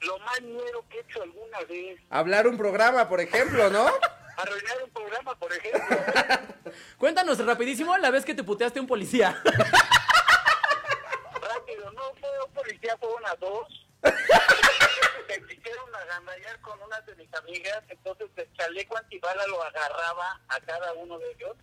[0.00, 3.86] lo más ñero que he hecho alguna vez, Hablar un programa, por ejemplo, ¿no?
[4.38, 5.96] arruinar un programa, por ejemplo.
[6.98, 9.38] Cuéntanos rapidísimo la vez que te puteaste a un policía.
[9.44, 9.64] Rápido,
[11.92, 13.86] no fue un policía, fue una dos.
[15.38, 20.60] Me quisieron agandallar con unas de mis amigas, entonces el chaleco antibala lo agarraba a
[20.60, 21.56] cada uno de ellos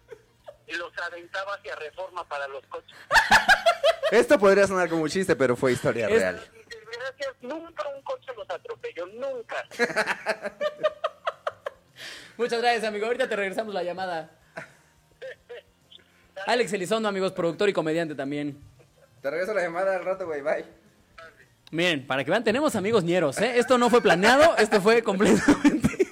[0.67, 2.97] y los aventaba hacia reforma para los coches.
[4.11, 6.41] Esto podría sonar como un chiste, pero fue historia Es- real.
[6.89, 9.65] Gracias, nunca un coche los atropelló, nunca.
[12.37, 13.05] Muchas gracias, amigo.
[13.07, 14.29] Ahorita te regresamos la llamada.
[16.47, 18.61] Alex Elizondo, amigos, productor y comediante también.
[19.21, 20.41] Te regreso la llamada al rato, güey.
[20.41, 20.65] Bye.
[21.71, 23.57] Miren, para que vean, tenemos amigos ñeros, ¿eh?
[23.59, 25.89] Esto no fue planeado, esto fue completamente...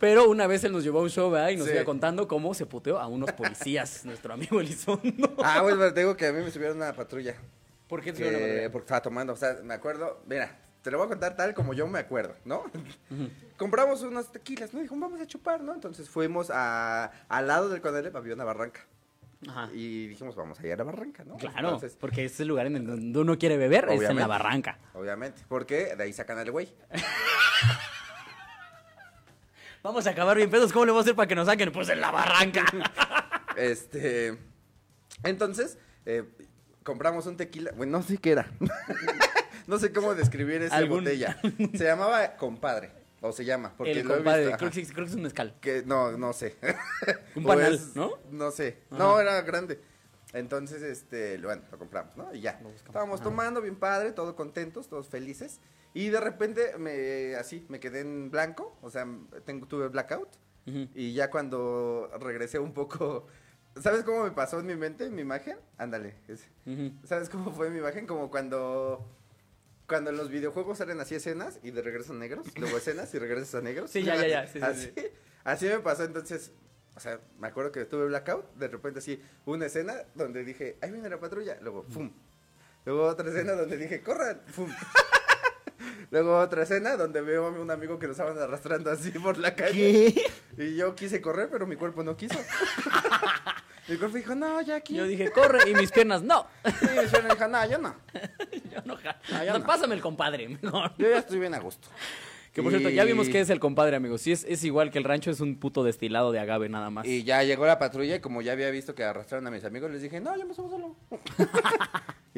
[0.00, 1.48] Pero una vez él nos llevó a un show, ¿verdad?
[1.50, 1.72] Y nos Sí.
[1.74, 5.34] iba contando cómo se puteó a unos policías, nuestro amigo Elizondo.
[5.42, 7.34] Ah, güey, pero te digo que a mí me subieron a una patrulla.
[7.88, 8.70] ¿Por qué te subieron a la patrulla?
[8.72, 11.74] porque estaba tomando, o sea, me acuerdo, mira, te lo voy a contar tal como
[11.74, 12.62] yo me acuerdo, ¿no?
[13.56, 14.80] Compramos unos tequilas, ¿no?
[14.80, 15.74] Dijo, vamos a chupar, ¿no?
[15.74, 18.86] Entonces fuimos a, al lado del Conalep, había una barranca.
[19.46, 19.68] Ajá.
[19.72, 21.36] Y dijimos, vamos a ir a la barranca, ¿no?
[21.36, 24.26] Claro, Entonces, porque es el lugar en el donde uno quiere beber, es en la
[24.26, 24.78] barranca.
[24.94, 26.68] obviamente, porque de ahí sacan al güey.
[29.82, 31.70] Vamos a acabar bien pedos, ¿cómo le vamos a hacer para que nos saquen?
[31.72, 32.64] Pues en la barranca.
[33.56, 34.38] Este,
[35.24, 36.22] entonces, eh,
[36.84, 38.52] compramos un tequila, bueno, no sé qué era.
[39.66, 41.40] no sé cómo describir esa Algún- botella.
[41.74, 44.92] Se llamaba Compadre, o se llama, porque el lo he compadre, visto, creo que, sí,
[44.92, 45.54] creo que es un mezcal.
[45.60, 46.56] Que no, no sé.
[47.34, 48.12] Un panal, es- ¿no?
[48.30, 48.78] No sé.
[48.90, 48.98] Ajá.
[48.98, 49.80] No, era grande.
[50.32, 52.32] Entonces, este, bueno, lo compramos, ¿no?
[52.34, 52.60] Y ya.
[52.76, 53.30] Estábamos Ajá.
[53.30, 55.60] tomando bien padre, todos contentos, todos felices.
[55.94, 58.76] Y de repente, me, así, me quedé en blanco.
[58.82, 59.06] O sea,
[59.46, 60.28] tengo, tuve blackout.
[60.66, 63.26] Y ya cuando regresé un poco.
[63.80, 65.56] ¿Sabes cómo me pasó en mi mente, en mi imagen?
[65.78, 66.14] Ándale.
[67.04, 68.06] ¿Sabes cómo fue mi imagen?
[68.06, 69.08] Como cuando.
[69.88, 73.54] Cuando en los videojuegos salen así escenas y de regreso negros, luego escenas y regresas
[73.54, 73.90] a negros.
[73.90, 75.06] Sí, ya, ya, ya, sí, sí, así, sí.
[75.44, 76.52] así me pasó, entonces,
[76.94, 80.92] o sea, me acuerdo que tuve blackout, de repente así, una escena donde dije, ahí
[80.92, 82.12] viene la patrulla, luego, ¡fum!
[82.84, 84.42] Luego otra escena donde dije, ¡corran!
[84.46, 84.70] ¡fum!
[86.10, 89.54] Luego otra escena donde veo a un amigo que lo estaban arrastrando así por la
[89.54, 90.14] calle.
[90.56, 90.64] ¿Qué?
[90.64, 92.38] Y yo quise correr, pero mi cuerpo no quiso.
[93.88, 94.94] mi cuerpo dijo, no, ya aquí.
[94.94, 96.46] Yo dije, corre, y mis piernas, no.
[96.64, 97.94] Sí, mi suena dijo, no, yo no.
[98.72, 99.66] Yo no, ja- yo no, no.
[99.66, 100.92] Pásame el compadre, mejor.
[100.98, 101.88] Yo ya estoy bien a gusto.
[102.52, 104.20] Que por cierto, ya Y- vimos que es el compadre, amigos.
[104.22, 107.06] Sí, es, es igual que el rancho, es un puto destilado de agave nada más.
[107.06, 109.90] Y ya llegó la patrulla y como ya había visto que arrastraron a mis amigos,
[109.90, 110.96] les dije, no, yo me subo solo.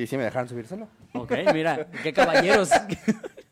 [0.02, 0.88] y sí me dejaron subir solo.
[1.14, 2.70] Ok, mira, qué caballeros.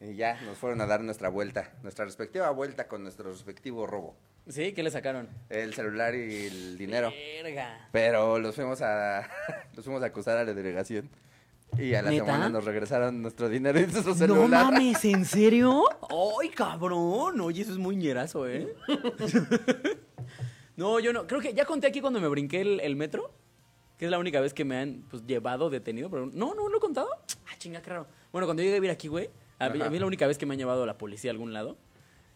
[0.01, 4.17] Y ya nos fueron a dar nuestra vuelta, nuestra respectiva vuelta con nuestro respectivo robo.
[4.49, 4.73] ¿Sí?
[4.73, 5.29] ¿Qué le sacaron?
[5.51, 7.13] El celular y el dinero.
[7.43, 7.89] Verga.
[7.93, 9.29] Pero los fuimos a
[9.75, 11.11] los fuimos a acusar a la delegación.
[11.77, 12.25] Y a la ¿Neta?
[12.25, 14.67] semana nos regresaron nuestro dinero y nuestro No celular.
[14.73, 15.83] mames, ¿en serio?
[16.41, 17.41] ¡Ay, cabrón!
[17.41, 18.75] Oye, eso es muy ñerazo, ¿eh?
[20.77, 21.27] no, yo no.
[21.27, 23.33] Creo que ya conté aquí cuando me brinqué el, el metro.
[23.99, 26.09] Que es la única vez que me han pues, llevado detenido.
[26.09, 27.09] Pero no, no lo he contado.
[27.47, 28.07] Ah, chinga, qué raro.
[28.33, 29.29] Bueno, cuando llegué a vivir aquí, güey.
[29.59, 29.89] A mí, Ajá.
[29.89, 31.77] a mí la única vez que me han llevado a la policía a algún lado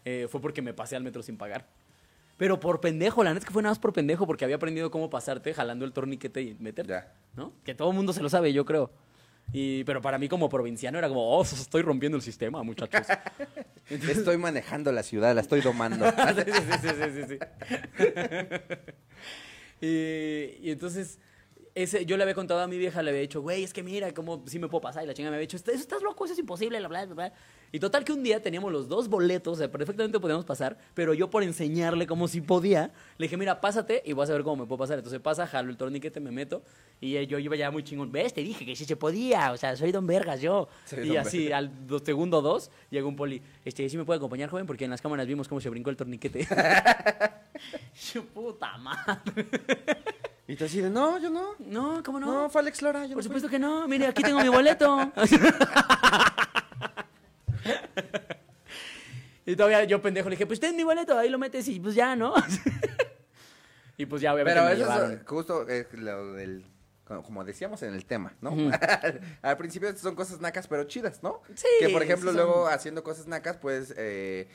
[0.03, 1.67] eh, fue porque me pasé al metro sin pagar.
[2.37, 4.91] Pero por pendejo, la neta es que fue nada más por pendejo porque había aprendido
[4.91, 6.91] cómo pasarte jalando el torniquete y meterte.
[6.91, 7.13] Ya.
[7.35, 7.53] ¿no?
[7.63, 8.91] Que todo el mundo se lo sabe, yo creo.
[9.51, 13.05] Y, pero para mí como provinciano era como, oh, estoy rompiendo el sistema, muchachos.
[13.89, 16.05] Estoy manejando la ciudad, la estoy domando.
[16.11, 17.37] sí, sí, sí, sí, sí,
[17.99, 18.45] sí.
[19.85, 21.19] y, y entonces,
[21.75, 24.13] ese, yo le había contado a mi vieja, le había dicho, güey, es que mira,
[24.13, 25.03] cómo sí me puedo pasar.
[25.03, 27.15] Y la chinga me había dicho, "Estás- estás loco, eso es imposible, bla, bla, bla,
[27.15, 27.33] bla.
[27.71, 31.15] Y total que un día teníamos los dos boletos, o sea, perfectamente podíamos pasar, pero
[31.15, 34.57] yo por enseñarle cómo sí podía, le dije, mira, pásate y vas a ver cómo
[34.63, 34.99] me puedo pasar.
[34.99, 36.61] Entonces pasa, jalo el torniquete, me meto,
[37.01, 38.11] y yo iba ya muy chingón.
[38.11, 38.33] ¿Ves?
[38.35, 40.67] Te dije que sí se podía, o sea, soy don Vergas yo.
[40.85, 44.17] Soy y don así, al do- segundo dos, llegó un poli, este, ¿sí me puede
[44.17, 44.67] acompañar, joven?
[44.67, 46.47] Porque en las cámaras vimos cómo se brincó el torniquete.
[47.95, 49.47] Su puta madre.
[50.47, 51.55] Y tú así de, no, yo no.
[51.59, 52.25] No, ¿cómo no?
[52.43, 53.05] No, fue Alex Lora.
[53.05, 53.23] Yo Por no fui".
[53.23, 53.87] supuesto que no.
[53.87, 55.11] Mire, aquí tengo mi boleto.
[59.45, 61.95] y todavía yo pendejo le dije, pues ten mi boleto, ahí lo metes y pues
[61.95, 62.33] ya, ¿no?
[63.97, 65.11] y pues ya obviamente Pero me eso llevaron.
[65.13, 66.65] es justo eh, lo del...
[67.05, 68.55] Como decíamos en el tema, ¿no?
[69.41, 71.41] Al principio son cosas nacas, pero chidas, ¿no?
[71.53, 74.47] Sí, Que, por ejemplo, sí son- luego haciendo cosas nacas puedes eh,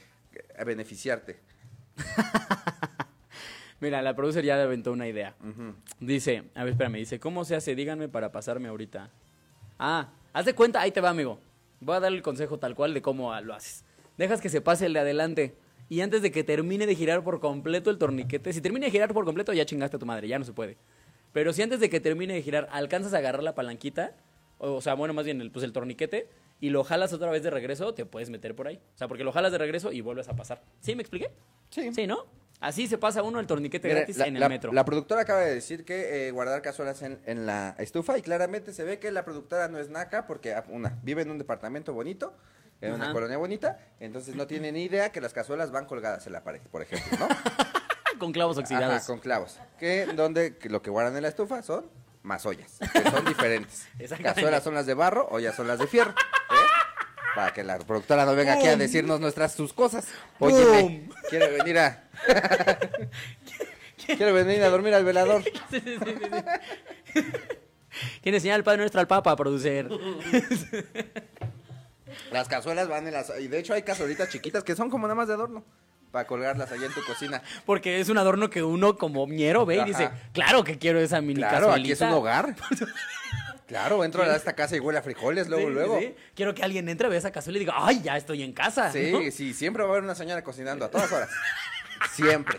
[0.64, 1.40] beneficiarte.
[3.80, 5.36] Mira, la producer ya aventó una idea.
[6.00, 7.74] Dice, a ver, espérame, dice, ¿cómo se hace?
[7.74, 9.10] Díganme para pasarme ahorita.
[9.78, 11.40] Ah, haz de cuenta, ahí te va, amigo.
[11.80, 13.84] Voy a dar el consejo tal cual de cómo lo haces.
[14.16, 15.56] Dejas que se pase el de adelante.
[15.88, 19.14] Y antes de que termine de girar por completo el torniquete, si termina de girar
[19.14, 20.76] por completo, ya chingaste a tu madre, ya no se puede.
[21.32, 24.16] Pero si antes de que termine de girar alcanzas a agarrar la palanquita,
[24.58, 26.28] o, o sea, bueno, más bien el, pues el torniquete,
[26.60, 28.76] y lo jalas otra vez de regreso, te puedes meter por ahí.
[28.76, 30.62] O sea, porque lo jalas de regreso y vuelves a pasar.
[30.80, 31.30] ¿Sí me expliqué?
[31.70, 31.92] Sí.
[31.94, 32.26] Sí, ¿no?
[32.60, 34.72] Así se pasa uno el torniquete gratis la, en el la- metro.
[34.72, 38.72] la productora acaba de decir que eh, guardar cazuelas en, en la estufa y claramente
[38.72, 41.92] se ve que la productora no es naca porque, ah, una, vive en un departamento
[41.92, 42.34] bonito,
[42.80, 46.32] en una colonia bonita, entonces no tiene ni idea que las cazuelas van colgadas en
[46.32, 47.28] la pared, por ejemplo, ¿no?
[48.18, 48.96] Con clavos oxidados.
[48.96, 49.60] Ajá, con clavos.
[49.78, 51.88] Que donde que lo que guardan en la estufa son
[52.22, 53.86] más ollas, que son diferentes.
[54.22, 56.12] Cazuelas son las de barro, ollas son las de fierro.
[57.34, 60.06] Para que la productora no venga aquí a decirnos nuestras sus cosas.
[60.38, 62.04] Oye, quiere venir a
[64.06, 65.42] Quiere venir a dormir al velador.
[65.44, 66.14] Sí, sí, sí,
[67.14, 67.22] sí.
[68.22, 69.88] ¿Quién enseñar al Padre Nuestro al Papa a producir?
[72.32, 75.14] Las cazuelas van en las y de hecho hay cazuelitas chiquitas que son como nada
[75.14, 75.64] más de adorno
[76.10, 77.42] para colgarlas allá en tu cocina.
[77.66, 79.86] Porque es un adorno que uno como ñero ve y Ajá.
[79.86, 82.08] dice, claro que quiero esa mini Claro, aquí es cazuelita".
[82.08, 82.56] un hogar.
[83.68, 85.98] Claro, entro a esta casa y huele a frijoles luego Sí, luego.
[86.00, 86.14] sí.
[86.34, 88.90] Quiero que alguien entre, vea esa cazuela y diga, ay, ya estoy en casa.
[88.90, 89.30] Sí, ¿no?
[89.30, 91.28] sí, siempre va a haber una señora cocinando a todas horas.
[92.12, 92.58] Siempre.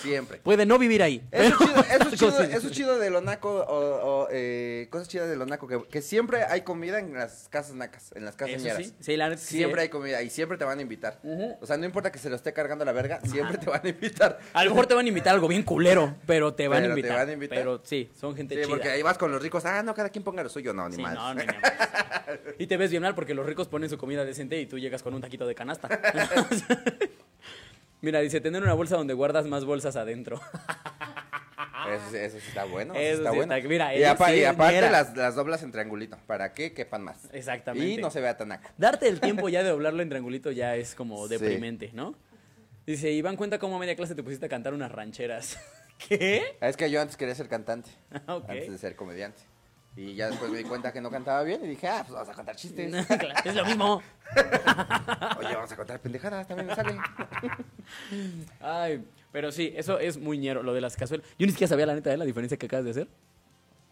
[0.00, 0.38] Siempre.
[0.38, 1.22] Puede no vivir ahí.
[1.30, 5.36] Eso chido, eso chido, eso chido de lo naco, o, o, eh, cosas chidas de
[5.36, 8.94] lo naco, que, que siempre hay comida en las casas nacas, en las casas sí,
[9.00, 11.20] sí, la sí, Siempre hay comida y siempre te van a invitar.
[11.60, 13.88] O sea, no importa que se lo esté cargando la verga, siempre te van a
[13.88, 14.38] invitar.
[14.52, 16.88] A lo mejor te van a invitar algo bien culero, pero te van, a te
[16.88, 17.16] invitar.
[17.16, 17.58] van a invitar.
[17.58, 18.68] Pero sí, son gente Sí, chida.
[18.70, 20.96] porque ahí vas con los ricos, ah, no, cada quien ponga lo suyo, no, ni
[20.96, 21.14] Sí, más.
[21.14, 21.42] no.
[22.58, 25.02] Y te ves bien mal porque los ricos ponen su comida decente y tú llegas
[25.02, 25.88] con un taquito de canasta.
[28.02, 30.40] Mira, dice, tener una bolsa donde guardas más bolsas adentro.
[31.90, 32.94] Eso, eso sí está bueno.
[32.94, 33.54] eso Eso está sí bueno.
[33.54, 36.52] está- mira, y, eso apa- sí y es aparte las, las doblas en triangulito, para
[36.52, 37.28] que quepan más.
[37.32, 37.88] Exactamente.
[37.88, 38.68] Y no se vea tan naco.
[38.76, 41.30] Darte el tiempo ya de doblarlo en triangulito ya es como Sí.
[41.34, 42.14] deprimente, ¿no?
[42.86, 45.58] Dice, Iván, cuenta cómo a media clase te pusiste a cantar unas rancheras.
[46.08, 46.56] ¿Qué?
[46.60, 47.90] Es que yo antes quería ser cantante,
[48.26, 48.50] Ah, ok.
[48.50, 49.42] antes de ser comediante.
[50.00, 52.28] Y ya después me di cuenta que no cantaba bien y dije, ah, pues vamos
[52.30, 52.90] a contar chistes.
[53.44, 54.02] es lo mismo.
[55.38, 56.96] Oye, vamos a contar pendejadas, también me sale.
[58.62, 61.26] Ay, pero sí, eso es muy ñero, lo de las cazuelas.
[61.38, 63.08] Yo ni siquiera sabía la neta de la diferencia que acabas de hacer.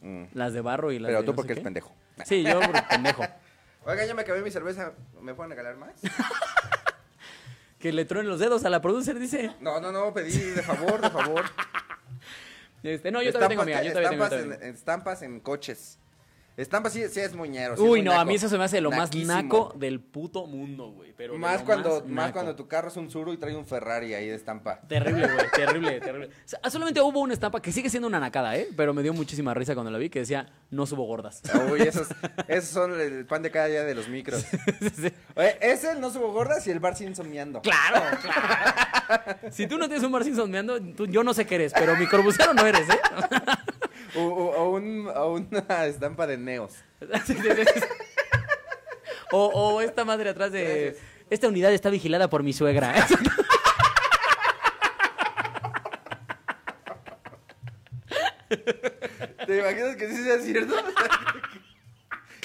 [0.00, 0.24] Mm.
[0.32, 1.92] Las de barro y las Pero de tú no porque eres pendejo.
[2.24, 3.26] Sí, yo por pendejo.
[3.84, 5.92] Oiga, ya me acabé mi cerveza, ¿me pueden regalar más?
[7.78, 9.52] Que le truenen los dedos a la producer, dice.
[9.60, 11.44] No, no, no, pedí de favor, de favor.
[12.82, 14.74] Este, no, yo todavía tengo mía, yo todavía tengo, estampas, todavía en, tengo.
[14.76, 15.98] estampas en coches.
[16.58, 17.76] Estampa sí, sí es muñero.
[17.76, 20.90] sí Uy, no, a mí eso se me hace lo más naco del puto mundo,
[20.90, 21.12] güey.
[21.16, 24.26] Pero Más cuando, más, cuando tu carro es un Zuru y trae un Ferrari ahí
[24.26, 24.80] de estampa.
[24.88, 26.26] Terrible, güey, terrible, terrible.
[26.26, 28.68] O sea, solamente hubo una estampa que sigue siendo una nacada, ¿eh?
[28.76, 31.42] Pero me dio muchísima risa cuando la vi que decía, no subo gordas.
[31.70, 32.08] Uy, esos,
[32.48, 34.44] esos son el pan de cada día de los micros.
[35.36, 37.62] Oye, es el no subo gordas y el bar Simpson meando.
[37.62, 38.87] Claro, claro.
[39.50, 40.12] Si tú no tienes un
[40.50, 43.00] meando, tú- yo no sé qué eres, pero microbusero no eres, ¿eh?
[44.16, 46.72] O, o- o un- o una estampa de neos.
[49.30, 50.96] O esta madre atrás de...
[51.28, 52.94] Esta unidad está vigilada por mi suegra.
[59.46, 60.74] ¿Te imaginas que sí sea cierto?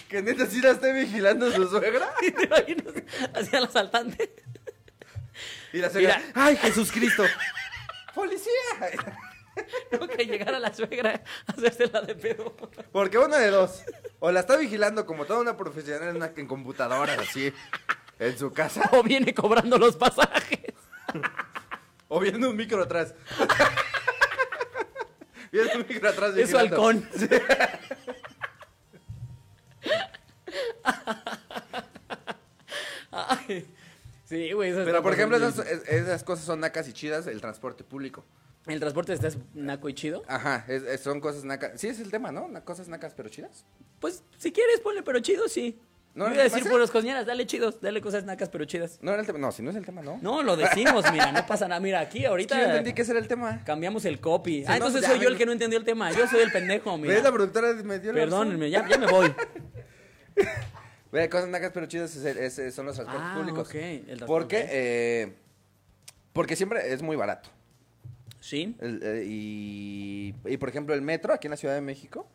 [0.09, 2.13] que neta sí la esté vigilando su suegra.
[2.19, 2.93] ¿Te imaginas?
[3.33, 4.42] Hacia el asaltante.
[5.73, 6.31] Y la suegra, Mira.
[6.35, 7.23] ¡ay, Jesucristo!
[8.13, 8.51] ¡Policía!
[9.89, 12.55] Tengo que llegar a la suegra a hacérsela de pedo.
[12.91, 13.83] Porque una de dos.
[14.19, 17.51] O la está vigilando como toda una profesional en, una, en computadoras así,
[18.19, 18.87] en su casa.
[18.93, 20.59] O viene cobrando los pasajes.
[22.07, 23.15] O viendo un micro atrás.
[25.51, 26.37] viendo un micro atrás.
[26.37, 27.07] Es su halcón.
[33.11, 33.65] Ay,
[34.33, 34.73] Sí, güey.
[34.73, 38.25] Pero por ejemplo, esas, cosas son nacas y chidas, el transporte público.
[38.65, 40.23] El transporte está naco y chido.
[40.27, 41.79] Ajá, es- es- son cosas nacas.
[41.79, 42.47] Sí, es el tema, ¿no?
[42.63, 43.65] Cosas nacas pero chidas.
[43.99, 45.77] Pues, si quieres, ponle, pero chido, sí.
[46.15, 48.99] No, voy a decir puros dale chidos, dale cosas nacas, pero chidas.
[49.01, 49.39] No era el tema.
[49.39, 50.19] No, si no es el tema, no.
[50.21, 51.81] No, lo decimos, mira, no pasa nada.
[51.81, 53.63] Mira, aquí Es que ahorita yo entendí que ese era el tema.
[53.65, 54.63] cambiamos el copy.
[54.65, 56.11] Ah, no, entonces soy yo el que no entendió el tema.
[56.11, 57.15] Yo soy el pendejo, mira.
[57.15, 57.23] ¿Ves?
[57.23, 59.33] La productora me dio la Perdónenme, ya, ya me voy.
[61.13, 63.67] Ve, cosas nacas pero chidas es es- son los transportes Ah, públicos.
[63.69, 64.23] ok, el.
[64.25, 65.33] Porque, eh,
[66.33, 67.49] porque siempre es muy barato.
[68.41, 68.75] Sí.
[68.81, 72.27] El, eh, y, y, por ejemplo, el metro aquí en la Ciudad de México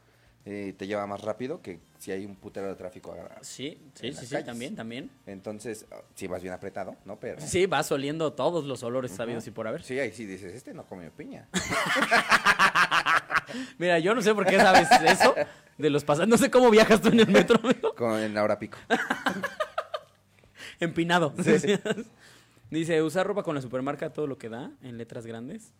[0.46, 3.12] eh, te lleva más rápido que si hay un putero de tráfico.
[3.12, 5.10] a- Sí, sí, sí, sí, también, también.
[5.26, 7.18] Entonces, ah, sí vas bien apretado, ¿no?
[7.20, 7.40] Pero...
[7.40, 9.82] Sí, vas oliendo todos los olores sabidos y por haber.
[9.82, 11.48] Sí, ahí sí dices, este no comió piña.
[13.78, 15.34] Mira, yo no sé por qué sabes eso
[15.78, 16.28] de los pasajes.
[16.28, 17.94] No sé cómo viajas tú en el metro, amigo.
[17.94, 18.78] Con, en la hora pico.
[20.80, 21.34] Empinado.
[22.70, 25.72] Dice, usar ropa con la supermarca todo lo que da en letras grandes.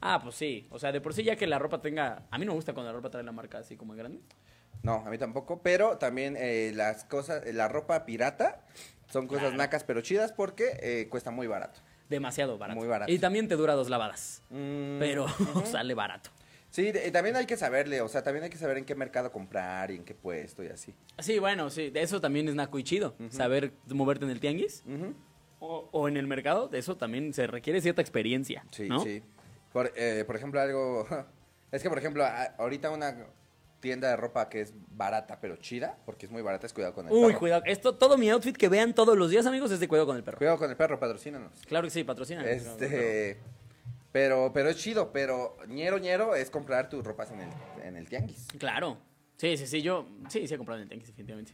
[0.00, 0.66] Ah, pues sí.
[0.70, 2.22] O sea, de por sí ya que la ropa tenga...
[2.30, 4.20] A mí no me gusta cuando la ropa trae la marca así como grande.
[4.82, 8.64] No, a mí tampoco, pero también eh, las cosas, la ropa pirata
[9.10, 9.56] son cosas Claro.
[9.58, 11.80] nacas pero chidas porque eh, cuesta muy barato.
[12.08, 12.78] Demasiado barato.
[12.78, 13.12] Muy barato.
[13.12, 14.42] Y también te dura dos lavadas.
[14.50, 15.26] Mm, Pero
[15.64, 16.30] sale barato.
[16.70, 19.32] Sí, de- también hay que saberle, o sea, también hay que saber en qué mercado
[19.32, 20.94] comprar y en qué puesto y así.
[21.18, 21.90] Sí, bueno, sí.
[21.90, 23.14] De eso también es naco y chido.
[23.30, 24.84] Saber moverte en el tianguis
[25.58, 26.68] o, o en el mercado.
[26.68, 28.64] De eso también se requiere cierta experiencia.
[28.70, 29.00] Sí, ¿no?
[29.02, 29.22] sí.
[29.72, 31.06] Por, eh, por ejemplo, algo...
[31.72, 32.24] Es que, por ejemplo,
[32.58, 33.16] ahorita una
[33.78, 37.06] tienda de ropa que es barata pero chida, porque es muy barata, es cuidado con
[37.06, 37.38] el Uy, perro.
[37.38, 37.62] cuidado.
[37.64, 40.24] Esto, todo mi outfit que vean todos los días, amigos, es de cuidado con el
[40.24, 40.38] perro.
[40.38, 41.52] Cuidado con el perro, patrocínanos.
[41.68, 42.44] Claro que sí, patrocina.
[42.50, 43.38] Este...
[44.12, 47.50] Pero, pero es chido, pero ñero ñero es comprar tus ropas en el,
[47.84, 48.48] en el tianguis.
[48.58, 48.98] Claro.
[49.36, 49.82] Sí, sí, sí.
[49.82, 51.52] Yo sí, sí he comprado en el tianguis, definitivamente.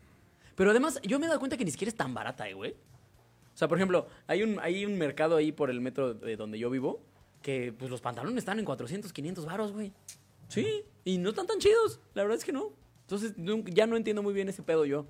[0.54, 2.72] Pero además, yo me he dado cuenta que ni siquiera es tan barata, eh, güey.
[2.72, 6.58] O sea, por ejemplo, hay un, hay un mercado ahí por el metro de donde
[6.58, 7.02] yo vivo
[7.42, 9.92] que pues los pantalones están en 400, 500 varos, güey.
[10.48, 12.00] Sí, y no están tan chidos.
[12.14, 12.72] La verdad es que no.
[13.02, 15.06] Entonces, no- ya no entiendo muy bien ese pedo yo.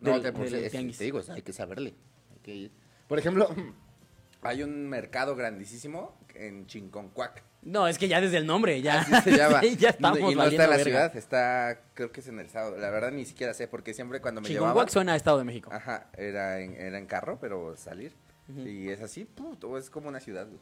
[0.00, 0.98] No, del- te, pues, del es- tianguis.
[0.98, 1.94] te digo, hay que saberle.
[2.32, 2.70] hay que ir.
[3.08, 3.48] Por ejemplo,
[4.46, 7.42] hay un mercado grandísimo en Chinconcuac.
[7.62, 9.60] No, es que ya desde el nombre, ya, Así se llama.
[9.78, 10.84] ya estamos y no está en la verga.
[10.84, 12.76] ciudad, está, creo que es en el estado.
[12.76, 14.46] La verdad ni siquiera sé, porque siempre cuando me.
[14.46, 15.70] Chingonguac suena a Estado de México.
[15.72, 18.14] Ajá, era en, era en carro, pero salir.
[18.48, 20.46] Y es así, puto, es como una ciudad.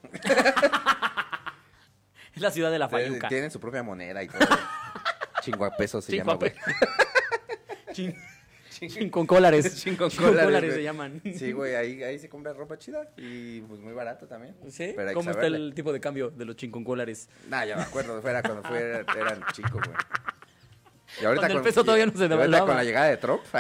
[2.34, 3.28] Es la ciudad de la Fayuca.
[3.28, 4.40] Tienen su propia moneda y todo.
[5.42, 6.52] Chinguapesos se llama, güey.
[8.88, 9.74] Chin, Chinconcólares.
[9.84, 10.82] Chinconcólares, se güey.
[10.84, 11.20] llaman.
[11.36, 14.54] Sí, güey, ahí, ahí se compra ropa chida y pues muy barato también.
[14.68, 14.92] ¿Sí?
[14.96, 17.28] Pero ¿Cómo está el tipo de cambio de los chinconcólares?
[17.48, 19.96] Nah, ya me acuerdo, fuera cuando fue, era- eran chicos, güey.
[21.20, 22.66] Y ahorita Cuando el peso todavía no se y ahorita devaluaba.
[22.66, 23.42] con la llegada de Trump.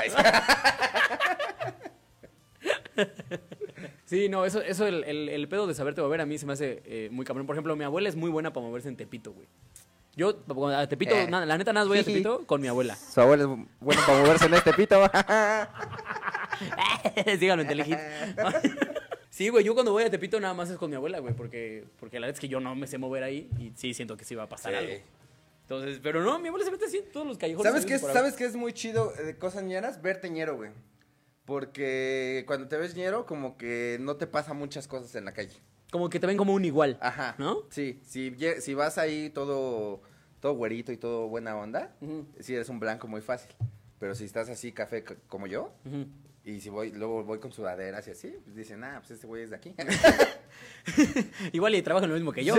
[4.06, 6.52] Sí, no, eso, eso el, el, el pedo de saberte mover a mí se me
[6.52, 7.46] hace eh, muy cabrón.
[7.46, 9.48] Por ejemplo, mi abuela es muy buena para moverse en Tepito, güey.
[10.16, 10.38] Yo,
[10.76, 11.26] a Tepito, Eh.
[11.28, 12.94] na- la neta, nada más voy a Tepito con mi abuela.
[12.96, 15.00] Su abuelo es bueno para moverse en este pito.
[17.38, 17.98] Síganlo en Telehit.
[19.30, 21.84] Sí, güey, yo cuando voy a Tepito nada más es con mi abuela, güey, porque,
[21.98, 24.24] porque la verdad es que yo no me sé mover ahí y sí siento que
[24.24, 24.78] sí va a pasar Sí.
[24.78, 24.92] algo.
[25.62, 27.68] Entonces, pero no, mi abuela se mete así en todos los callejones.
[27.72, 28.00] ¿Sabes qué, es-.
[28.12, 30.00] ¿Sabes qué es muy chido eh, de cosas ñeras?
[30.00, 30.70] Verte ñero, güey.
[31.46, 35.56] Porque cuando te ves ñero, como que no te pasa muchas cosas en la calle.
[35.94, 36.98] Como que te ven como un igual.
[37.00, 37.36] Ajá.
[37.38, 37.58] ¿No?
[37.70, 40.02] Sí, si, si vas ahí todo,
[40.40, 41.94] todo güerito y todo buena onda,
[42.40, 43.54] sí eres un blanco muy fácil.
[44.00, 46.06] Pero si estás así, café como yo, Ujú.
[46.44, 49.44] y si voy, luego voy con sudaderas y así, pues dicen, ah, pues este güey
[49.44, 49.72] es de aquí.
[51.52, 52.56] Igual y trabaja lo mismo que yo.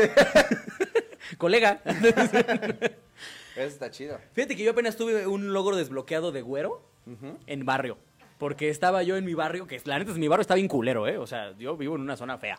[1.37, 1.81] Colega.
[1.85, 4.17] Eso está chido.
[4.31, 7.37] Fíjate que yo apenas tuve un logro desbloqueado de güero Ujú.
[7.47, 7.97] en barrio.
[8.37, 11.05] Porque estaba yo en mi barrio, que la neta es mi barrio está bien culero,
[11.05, 11.17] ¿eh?
[11.17, 12.57] O sea, yo vivo en una zona fea.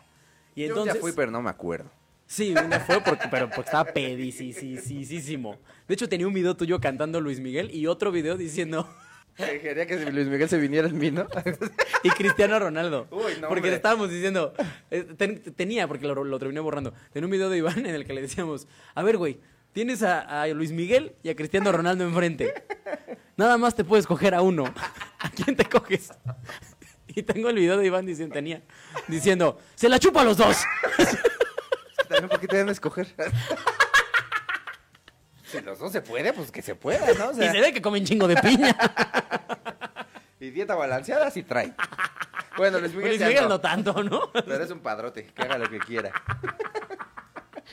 [0.57, 0.95] Y Yo entonces.
[0.95, 1.89] ya fui, pero no me acuerdo.
[2.25, 5.59] Sí, una fue porque, pero porque estaba pedicísimo.
[5.87, 8.89] De hecho, tenía un video tuyo cantando Luis Miguel y otro video diciendo.
[9.37, 11.27] Quería que si Luis Miguel se viniera en mí, ¿no?
[12.03, 13.07] y Cristiano Ronaldo.
[13.11, 13.69] Uy, no, porque hombre.
[13.69, 14.51] le estábamos diciendo,
[14.89, 18.03] eh, ten- tenía, porque lo, lo terminé borrando, tenía un video de Iván en el
[18.03, 19.39] que le decíamos, a ver, güey,
[19.73, 22.51] tienes a, a Luis Miguel y a Cristiano Ronaldo enfrente.
[23.37, 24.63] Nada más te puedes coger a uno.
[25.19, 26.09] ¿A quién te coges?
[27.17, 28.61] Y tengo el video de Iván diciendo, tenía,
[29.07, 30.55] diciendo, se la chupa a los dos.
[31.97, 33.07] También un poquito deben escoger.
[35.43, 37.29] si los dos se puede, pues que se pueda, ¿no?
[37.29, 38.77] O Y se ve que comen chingo de piña.
[40.39, 41.73] y dieta balanceada sí trae.
[42.55, 44.31] Bueno, Luis Miguel, Luis Miguel no, no tanto, ¿no?
[44.31, 46.11] Pero es un padrote, que haga lo que quiera.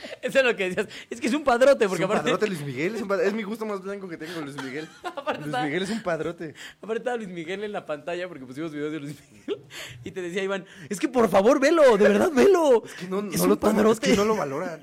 [0.21, 0.87] Eso es lo que decías.
[1.09, 3.33] Es que es un padrote, porque es un aparte, padrote Luis Miguel, es, un es
[3.33, 4.87] mi gusto más blanco que tengo, Luis Miguel.
[5.45, 6.53] Luis Miguel es un padrote.
[6.81, 9.61] aparte estaba Luis Miguel en la pantalla porque pusimos videos de Luis Miguel.
[10.03, 12.83] Y te decía Iván, es que por favor velo, de verdad velo.
[12.85, 14.09] Es que no, Es no un lo toman, es padrote.
[14.11, 14.81] que no lo valoran.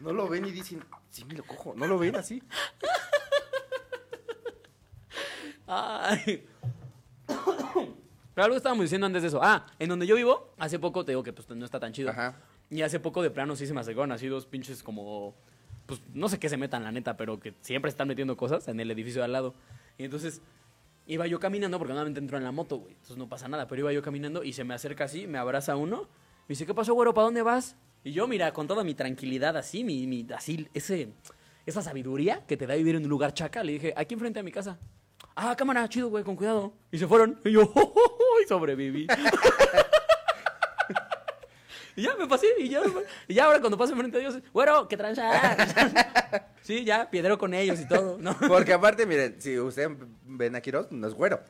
[0.00, 1.74] No lo ven y dicen, sí me lo cojo.
[1.76, 2.42] No lo ven así.
[5.66, 6.46] Ay.
[8.34, 9.40] Pero algo estábamos diciendo antes de eso.
[9.42, 12.10] Ah, en donde yo vivo, hace poco te digo que pues no está tan chido.
[12.10, 12.36] Ajá.
[12.70, 15.34] Y hace poco de plano sí se me acercaron así dos pinches como.
[15.86, 18.80] Pues no sé qué se metan, la neta, pero que siempre están metiendo cosas en
[18.80, 19.54] el edificio de al lado.
[19.98, 20.40] Y entonces
[21.06, 22.92] iba yo caminando, porque normalmente entro en la moto, güey.
[22.94, 25.76] Entonces no pasa nada, pero iba yo caminando y se me acerca así, me abraza
[25.76, 26.02] uno.
[26.02, 27.12] Me dice, ¿qué pasó, güero?
[27.12, 27.76] ¿Para dónde vas?
[28.02, 31.08] Y yo, mira, con toda mi tranquilidad así, mi, mi- así, ese,
[31.66, 34.42] esa sabiduría que te da vivir en un lugar chaca, le dije, aquí enfrente a
[34.42, 34.78] mi casa.
[35.36, 36.72] Ah, cámara, chido, güey, con cuidado.
[36.90, 37.38] Y se fueron.
[37.44, 37.70] Y yo,
[38.42, 39.06] y sobreviví.
[41.96, 42.80] Y ya me pasé, y ya,
[43.28, 45.30] y ya ahora cuando paso enfrente de ellos, güero, ¿qué tranza?
[46.62, 48.34] Sí, ya, piedrero con ellos y todo, ¿no?
[48.48, 49.90] Porque aparte, miren, si ustedes
[50.24, 51.40] ven a Quiroz, no es güero.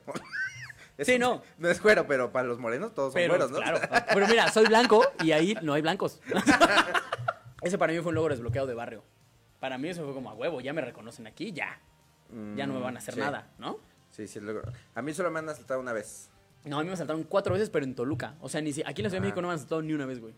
[0.99, 1.43] Es Sí, un- no.
[1.59, 3.59] No es güero, pero para los morenos todos son güeros, ¿no?
[3.59, 3.81] claro,
[4.13, 6.21] pero mira, soy blanco y ahí no hay blancos.
[7.63, 9.05] Ese para mí fue un logro desbloqueado de barrio.
[9.61, 11.81] Para mí eso fue como a huevo, ya me reconocen aquí, ya.
[12.57, 13.21] Ya no me van a hacer Mm, sí.
[13.21, 13.79] nada, ¿no?
[14.11, 14.63] Sí, sí, luego-
[14.95, 16.29] A mí solo me han asaltado una vez.
[16.65, 18.35] No, a mí me asaltaron cuatro veces, pero en Toluca.
[18.41, 19.27] O sea, ni si, aquí en la Ciudad de.
[19.29, 20.35] México no me han asaltado ni una vez, güey.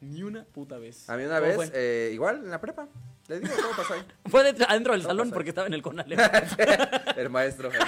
[0.00, 1.08] Ni una puta vez.
[1.10, 2.86] A mí una ¿Cómo vez, eh, igual, en la prepa.
[3.26, 4.02] Les digo, ¿cómo pasó ahí?
[4.26, 6.18] Fue de- adentro del ¿Cómo salón porque estaba en el Conalep.
[7.16, 7.70] El maestro.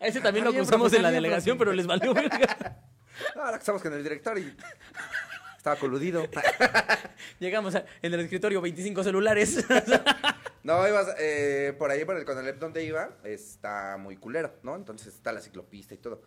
[0.00, 2.76] Ese también lo acusamos en la delegación, pero les valió verga.
[3.34, 4.54] No, ahora que estamos con el director y
[5.64, 6.22] estaba coludido.
[7.40, 9.64] Llegamos a- en el escritorio 25 celulares.
[10.62, 14.74] No, ibas, eh, por ahí, por el Conalep donde iba, está muy culero, ¿no?
[14.76, 16.22] Entonces está la ciclopista y todo.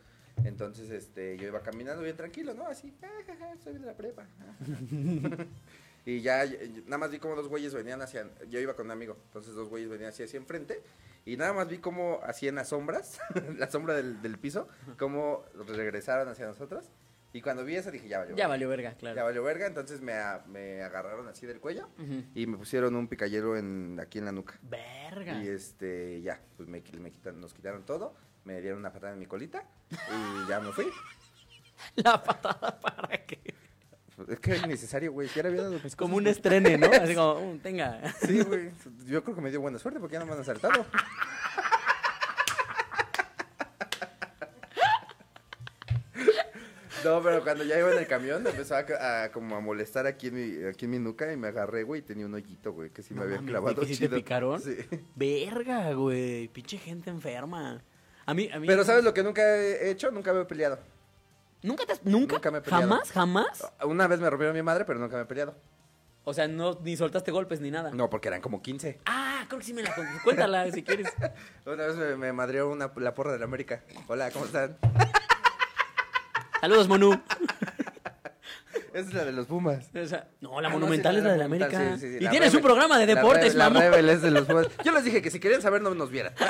[0.46, 2.68] Entonces, este, yo iba caminando bien tranquilo, ¿no?
[2.68, 4.28] Así, "Ah, soy de la prepa.
[6.06, 6.46] y ya,
[6.86, 9.70] nada más vi como dos güeyes venían hacia, yo iba con un amigo, entonces dos
[9.70, 10.84] güeyes venían así hacia enfrente,
[11.26, 13.20] y nada más vi como así en las sombras,
[13.58, 14.68] la sombra del, del piso,
[15.00, 16.86] como regresaron hacia nosotros.
[17.34, 18.36] Y cuando vi eso dije, ya valió.
[18.36, 19.16] ya valió verga, claro.
[19.16, 21.90] Ya valió verga, entonces me, a- me agarraron así del cuello
[22.34, 24.58] y me pusieron un picayero en, aquí en la nuca.
[24.64, 25.42] Verga.
[25.44, 28.16] Y este, ya, pues me, me quitan, nos quitaron todo,
[28.46, 30.88] me dieron una patada en mi colita y ya me fui.
[31.96, 33.40] La patada para qué.
[34.30, 36.88] Es que es innecesario, güey, si era bien dado mis Como cosas, un estrene, ¿no?
[36.88, 38.02] Así como, "Uh, tenga.
[38.22, 38.72] Sí, güey,
[39.06, 40.86] yo creo que me dio buena suerte porque ya no me han asaltado.
[47.08, 50.28] No, pero cuando ya iba en el camión me empezó a, como a molestar aquí
[50.28, 52.90] en mi, aquí en mi nuca y me agarré, güey, y tenía un hoyito, güey,
[52.90, 54.62] que sí me había clavado ¿que sí te picaron?
[54.62, 54.76] Sí.
[55.16, 56.48] Verga, güey.
[56.50, 57.82] Pinche gente enferma.
[58.26, 58.68] A mí, a mí.
[58.68, 60.12] Pero ¿sabes lo que nunca he hecho?
[60.12, 60.80] Nunca me he peleado.
[61.64, 62.36] ¿Nunca te has- ¿Nunca?
[62.36, 62.84] Nunca me he peleado.
[62.84, 63.12] ¿Jamás?
[63.12, 63.72] ¿Jamás?
[63.86, 65.56] Una vez me rompieron mi madre, pero nunca me he peleado.
[66.26, 67.92] O sea, no, ni soltaste golpes ni nada.
[67.92, 69.00] No, porque eran como 15.
[69.06, 69.96] Ah, creo que sí me la
[70.26, 71.08] Cuéntala si quieres.
[71.66, 73.84] Una vez me, me madreó una, la porra de la América.
[74.08, 74.78] Hola, ¿cómo están?
[76.62, 77.20] Saludos, Monu.
[78.94, 79.90] Esa es la de los Pumas.
[80.42, 81.94] No, la Ah, no, monumental es la de la América.
[81.96, 83.84] sí, sí, sí, y la tienes un programa de deportes, La mamón.
[83.84, 84.68] Rebel es de los Pumas.
[84.84, 86.34] Yo les dije que si querían saber no nos vieran.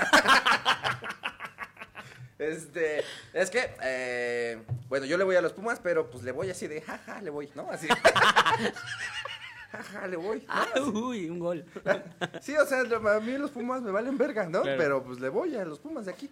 [2.40, 3.04] Este,
[3.34, 6.68] es que, eh, bueno, yo le voy a los Pumas, pero pues le voy así
[6.68, 7.68] de, jaja, le voy, ¿no?
[7.72, 7.88] Así.
[9.72, 10.38] Jaja, le voy.
[10.40, 10.46] ¿no?
[10.48, 11.66] Ah, uy, un gol.
[12.42, 14.62] Sí, o sea, a mí los Pumas me valen verga, ¿no?
[14.62, 14.78] Claro.
[14.78, 16.30] Pero pues le voy a los Pumas de aquí.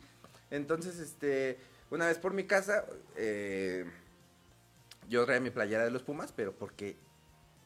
[0.51, 1.57] Entonces, este,
[1.91, 3.85] una vez por mi casa, eh,
[5.07, 6.97] yo traía mi playera de los Pumas, pero porque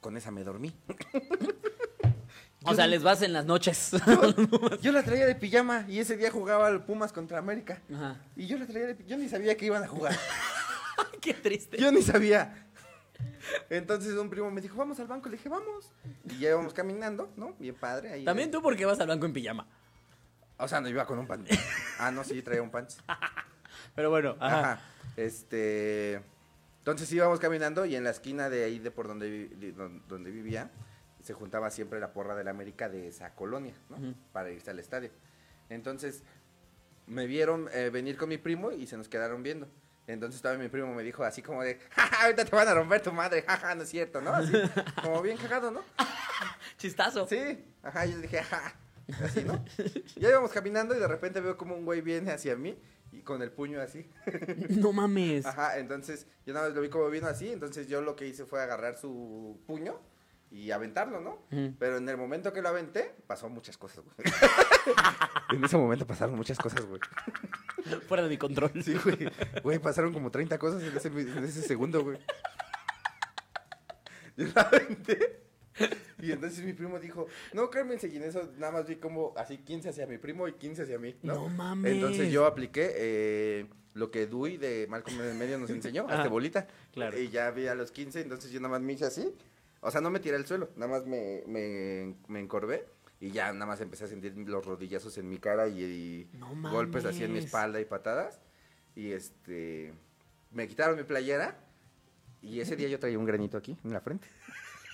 [0.02, 0.74] con esa me dormí.
[2.64, 3.92] O sea, les vas en las noches.
[4.82, 7.82] Yo la traía de pijama y ese día jugaba al Pumas contra América.
[7.94, 8.18] Ajá.
[8.36, 10.14] Y yo la traía de Yo ni sabía que iban a jugar.
[11.22, 11.78] Qué triste.
[11.78, 12.68] Yo ni sabía.
[13.70, 15.30] Entonces un primo me dijo, vamos al banco.
[15.30, 15.94] Le dije, vamos.
[16.26, 17.54] Y ya íbamos caminando, ¿no?
[17.60, 18.12] Bien padre.
[18.12, 19.66] Ahí También tú porque vas al banco en pijama.
[20.58, 21.46] O sea, no iba con un pan.
[21.98, 22.98] Ah, no, sí, traía un pants.
[24.00, 24.60] Pero bueno, ajá.
[24.60, 24.82] Ajá.
[25.18, 26.22] Este.
[26.78, 29.74] Entonces íbamos caminando y en la esquina de ahí de por donde, vi-
[30.08, 30.72] donde vivía
[31.22, 33.98] se juntaba siempre la porra de la América de esa colonia, ¿no?
[33.98, 34.16] Ujú.
[34.32, 35.12] Para irse al estadio.
[35.68, 36.24] Entonces
[37.08, 39.68] me vieron eh, venir con mi primo y se nos quedaron viendo.
[40.08, 43.02] Entonces todavía mi primo me dijo así como de, jaja, ahorita te van a romper
[43.02, 44.34] tu madre, jaja, no es cierto, ¿no?
[44.34, 44.54] Así,
[45.04, 45.82] como bien cagado, ¿no?
[46.78, 47.28] Chistazo.
[47.28, 48.74] Sí, ajá, yo dije, ajá,
[49.24, 49.64] así, ¿no?
[50.16, 52.78] Ya íbamos caminando y de repente veo como un güey viene hacia mí
[53.12, 54.10] y con el puño así.
[54.70, 55.46] No mames.
[55.46, 58.46] Ajá, entonces yo nada más lo vi como vino así, entonces yo lo que hice
[58.46, 60.00] fue agarrar su puño
[60.52, 61.44] y aventarlo, ¿no?
[61.78, 64.16] Pero en el momento que lo aventé, pasó muchas cosas, güey.
[65.54, 67.00] en ese momento pasaron muchas cosas, güey.
[68.08, 68.72] Fuera de mi control.
[68.84, 69.32] Sí, güey.
[69.62, 72.18] Güey, pasaron como 30 cosas en ese, en ese segundo, güey.
[74.38, 75.49] Yo la aventé.
[76.22, 79.58] Y entonces mi primo dijo, no, cálmense, y en eso nada más vi como así
[79.58, 81.36] 15 hacia mi primo y 15 hacia mí, ¿no?
[81.36, 81.94] No mames.
[81.94, 86.16] Entonces yo apliqué eh, lo que Dewey de Malcolm en el medio nos enseñó, Ajá.
[86.18, 86.68] este bolita.
[86.92, 87.18] Claro.
[87.18, 89.34] Y ya vi a los 15, entonces yo nada más me hice así.
[89.82, 92.86] O sea, no me tiré al suelo, nada más me, me, me encorvé.
[93.22, 96.72] Y ya nada más empecé a sentir los rodillazos en mi cara y, y No
[96.72, 98.40] golpes así en mi espalda y patadas.
[98.96, 99.94] Y este,
[100.52, 101.58] me quitaron mi playera.
[102.42, 104.26] Y ese día yo traía un granito aquí en la frente.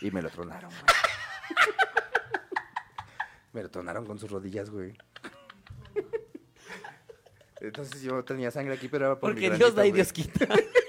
[0.02, 0.84] Y me lo tronaron, güey.
[3.54, 4.98] Me lo tronaron con sus rodillas, güey.
[7.62, 10.02] Entonces yo tenía sangre aquí, pero era por mi Porque Dios granito, da y güey.
[10.02, 10.46] Dios quita.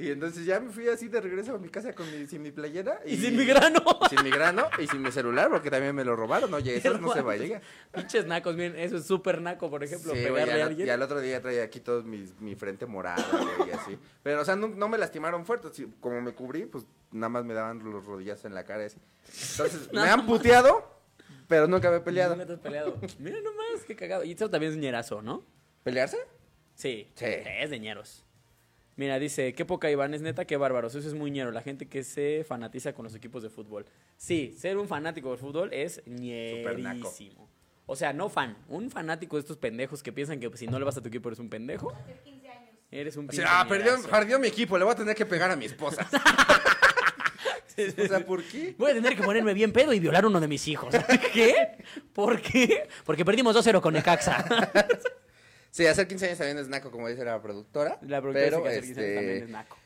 [0.00, 2.50] Y entonces ya me fui así de regreso a mi casa con mi, sin mi
[2.50, 3.00] playera.
[3.04, 3.80] Y sin mi grano.
[4.06, 6.52] y sin mi grano y sin mi celular, porque también me lo robaron.
[6.54, 7.60] Oye, eso no se vaya.
[7.92, 10.86] Pinches nacos, miren, eso es súper naco, por ejemplo, Sí, pegarle y, a al, alguien.
[10.88, 13.24] y al otro día traía aquí todo mi, mi frente morada,
[13.66, 13.98] y así.
[14.22, 15.68] Pero, o sea, no, no me lastimaron fuerte.
[15.72, 18.98] sí, como me cubrí, pues nada más me daban los rodillazos en la cara así.
[19.52, 21.00] Entonces, me han puteado,
[21.48, 22.34] pero nunca me he peleado.
[22.34, 22.96] Nunca te has peleado.
[23.18, 24.24] Mira nomás, qué cagado.
[24.24, 25.44] Y esto también es ñerazo, ¿no?
[25.82, 26.18] ¿Pelearse?
[26.74, 27.10] Sí.
[27.14, 27.26] Sí.
[27.26, 28.24] Es de ñeros.
[29.00, 30.94] Mira, dice, qué poca Iván, es neta, qué bárbaros.
[30.94, 33.86] Eso es muy ñero, la gente que se fanatiza con los equipos de fútbol.
[34.18, 37.48] Sí, ser un fanático del fútbol es ñerísimo.
[37.86, 40.84] O sea, no fan, un fanático de estos pendejos que piensan que si no le
[40.84, 41.94] vas a tu equipo eres un pendejo.
[42.90, 45.50] Eres un O sea, ah, perdió, perdió mi equipo, le voy a tener que pegar
[45.50, 46.06] a mi esposa.
[48.04, 48.74] o sea, ¿por qué?
[48.76, 50.94] Voy a tener que ponerme bien pedo y violar uno de mis hijos.
[51.32, 51.78] ¿Qué?
[52.12, 52.86] ¿Por qué?
[53.06, 54.44] Porque perdimos 2-0 con Necaxa.
[55.70, 57.98] Sí, hacer 15 años también es naco, como dice la productora.
[58.02, 59.76] La productora pero, dice que hacer 15 años este, también es naco.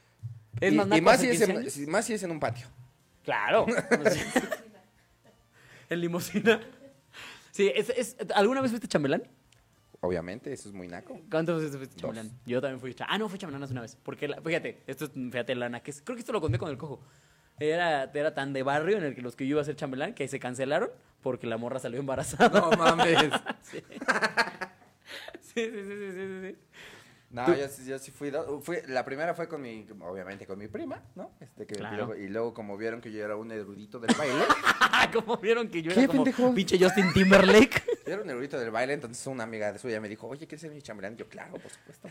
[0.60, 1.78] Es y, más y naco más, hacer si es 15 en, años.
[1.88, 2.66] más si es en un patio.
[3.24, 3.66] Claro.
[5.90, 6.60] en limosina.
[7.50, 9.22] Sí, es, es- ¿alguna vez fuiste chambelán?
[10.00, 11.18] Obviamente, eso es muy naco.
[11.30, 12.02] ¿Cuántas veces fuiste Dos.
[12.02, 12.30] chambelán?
[12.46, 13.14] Yo también fui chambelán.
[13.14, 13.96] Ah, no, fui chambelán hace una vez.
[14.02, 16.70] Porque, la- fíjate, esto es, fíjate, lana, que es- creo que esto lo conté con
[16.70, 17.00] el cojo.
[17.60, 20.12] Era, era tan de barrio en el que los que yo iba a ser chambelán
[20.14, 20.90] que se cancelaron
[21.22, 22.60] porque la morra salió embarazada.
[22.60, 23.16] No mames.
[23.62, 23.82] Sí.
[25.40, 26.58] sí, sí, sí, sí, sí, sí.
[27.30, 28.30] No, yo, sí- yo sí fui,
[28.62, 31.32] fui- La primera fue con mi, obviamente con mi prima, ¿no?
[31.40, 31.94] Este, que Claro.
[31.94, 34.44] y, luego, y luego como vieron que yo era un erudito del baile,
[35.12, 36.54] Como vieron que yo ¿Qué, era como pendejo?
[36.54, 37.82] pinche Justin Timberlake.
[38.06, 40.60] yo era un erudito del baile, entonces una amiga de suya me dijo, oye, ¿quieres
[40.60, 41.16] ser mi chambelán?
[41.16, 42.08] Yo, claro, por supuesto.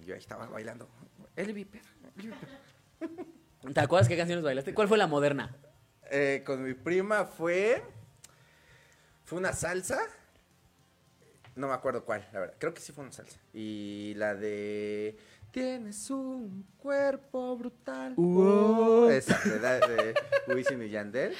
[0.00, 0.88] y yo ahí estaba bailando.
[1.34, 1.82] El Viper.
[2.16, 2.48] el Viper.
[3.74, 4.72] ¿Te acuerdas qué canciones bailaste?
[4.72, 5.54] ¿Cuál fue la moderna?
[6.10, 7.82] Eh, con mi prima fue.
[9.24, 9.98] Fue una salsa.
[11.56, 12.54] No me acuerdo cuál, la verdad.
[12.58, 13.40] Creo que sí fue una salsa.
[13.52, 15.16] Y la de.
[15.50, 18.12] Tienes un cuerpo brutal.
[18.18, 19.08] Uh.
[19.10, 20.14] Esa, de,
[20.46, 21.34] de Wisin y Yandel.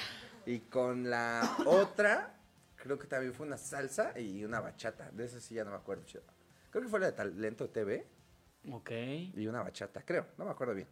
[0.45, 2.35] Y con la otra,
[2.75, 5.11] creo que también fue una salsa y una bachata.
[5.11, 6.03] De esa sí ya no me acuerdo.
[6.05, 6.23] chido.
[6.71, 8.07] Creo que fue la de Talento TV
[8.71, 8.91] Ok.
[9.35, 10.25] y una bachata, creo.
[10.37, 10.87] No me acuerdo bien.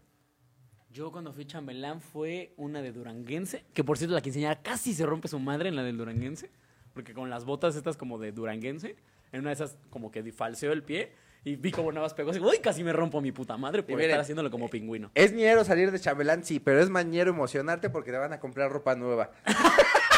[0.91, 5.05] Yo cuando fui chambelán fue una de Duranguense, que por cierto la quinceañera casi se
[5.05, 6.49] rompe su madre en la del Duranguense,
[6.93, 8.95] porque con las botas estas como de Duranguense,
[9.35, 11.11] en una de esas como que falseó el pie
[11.43, 13.95] y vi como nada más pegó así, uy, casi me rompo mi puta madre por
[13.95, 15.11] miren, estar haciéndolo como pingüino.
[15.13, 18.71] Es ñero salir de chambelán, sí, pero es mañero emocionarte porque te van a comprar
[18.71, 19.31] ropa nueva.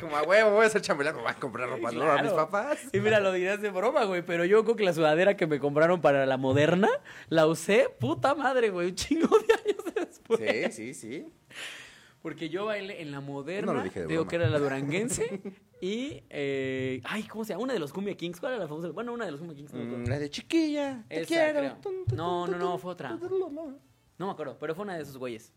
[0.00, 2.30] Como a huevo, voy a ser chambelán, me van a comprar ropa nueva a mis
[2.30, 2.78] papás.
[2.92, 5.58] Y mira, lo dirás de broma, güey, pero yo creo que la sudadera que me
[5.58, 6.88] compraron para la moderna,
[7.28, 10.74] la usé, puta madre, güey, un chingo de años después.
[10.74, 11.32] Sí, sí, sí.
[12.28, 15.40] Porque yo bailé en la moderna, No lo dije de digo que era la duranguense,
[15.80, 17.64] y, eh, ay, ¿cómo se llama?
[17.64, 18.88] Una de los Cumbia Kings, ¿cuál era la famosa?
[18.90, 19.72] Bueno, una de los Cumbia Kings.
[19.72, 19.98] no.
[19.98, 21.58] Mm, la de chiquilla, te Esa, quiero.
[21.60, 21.76] creo.
[21.82, 23.10] Tun, tun, No, no, no, fue otra.
[23.10, 25.52] No me acuerdo, pero fue una de esos güeyes.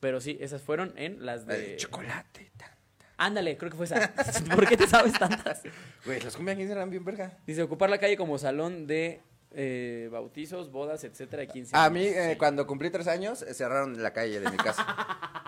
[0.00, 1.60] Pero sí, esas fueron en las La de...
[1.70, 2.52] de chocolate.
[2.56, 2.76] ta.
[3.16, 4.12] Ándale, creo que fue esa.
[4.54, 5.62] ¿Por qué te sabes tantas?
[6.04, 7.38] Güey, las cumbia quince eran bien verga.
[7.46, 9.20] Dice, ocupar la calle como salón de
[9.52, 12.16] eh, bautizos, bodas, etcétera, 15 A mí, años.
[12.16, 12.38] eh, Sí.
[12.38, 14.84] cuando cumplí tres años, eh, cerraron la calle de mi casa.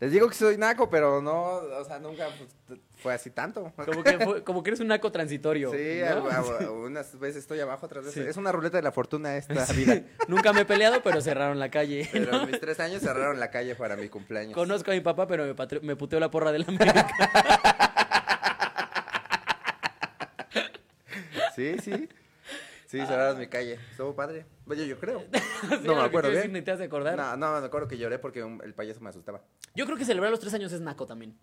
[0.00, 2.26] Les digo que soy naco, pero no, o sea, nunca
[2.66, 3.70] pues, fue así tanto.
[3.84, 5.70] Como que, fue- como que eres un naco transitorio.
[5.72, 6.26] Sí, ¿no?
[6.30, 8.24] a- a- unas veces estoy abajo, otras veces.
[8.24, 8.28] Sí.
[8.30, 10.00] Es una ruleta de la fortuna esta vida.
[10.28, 12.08] Nunca me he peleado, pero cerraron la calle.
[12.10, 14.54] Pero mis tres años cerraron la calle para mi cumpleaños.
[14.54, 17.06] Conozco a mi papá, pero me, patri- me puteó la porra de la América.
[21.54, 22.08] Sí, sí.
[22.90, 23.78] Sí, cerraron mi calle.
[23.92, 24.46] Estuvo padre.
[24.66, 25.22] Bueno, yo creo.
[25.60, 26.52] Sí, No me acuerdo bien.
[26.52, 27.16] Ni te has de acordar.
[27.16, 29.42] No, no, me acuerdo que lloré porque un- el payaso me asustaba.
[29.76, 31.36] Yo creo que celebrar los tres años es naco también,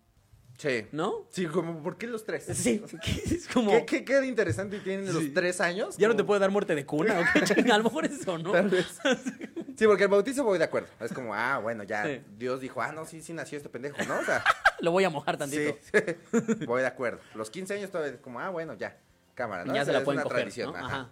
[0.58, 0.86] Sí.
[0.92, 1.26] ¿no?
[1.30, 2.44] Sí, como, ¿por qué los tres?
[2.52, 2.82] Sí,
[3.30, 3.70] es como...
[3.70, 5.12] ¿Qué, qué, qué de interesante tienen Sí.
[5.12, 5.96] los tres años?
[5.96, 7.76] Ya no te Como- puede dar muerte de cuna, ¿o qué chinga?
[7.76, 8.52] A lo mejor es eso, ¿no?
[8.52, 8.86] Tal vez.
[9.78, 10.88] Sí, porque el bautizo voy de acuerdo.
[10.98, 12.04] Es como, ah, bueno, ya.
[12.04, 12.20] Sí.
[12.36, 14.18] Dios dijo, ah, no, sí, sí nació este pendejo, ¿no?
[14.18, 14.42] O sea,
[14.80, 15.38] Lo voy a mojar sí.
[15.38, 16.66] tantito.
[16.66, 17.20] voy de acuerdo.
[17.36, 18.98] Los 15 años todavía es como, ah, bueno, ya.
[19.34, 19.72] Cámara, ¿no?
[19.72, 20.72] Ya Esa se la es pueden una coger, tradición.
[20.72, 20.76] ¿no?
[20.78, 20.86] ajá.
[20.86, 21.10] Ajá.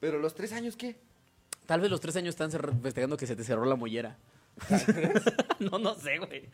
[0.00, 0.96] Pero los tres años, ¿qué?
[1.66, 2.50] Tal vez los tres años están
[2.82, 4.18] festejando que se te cerró la mollera.
[5.60, 6.50] no, no sé, güey.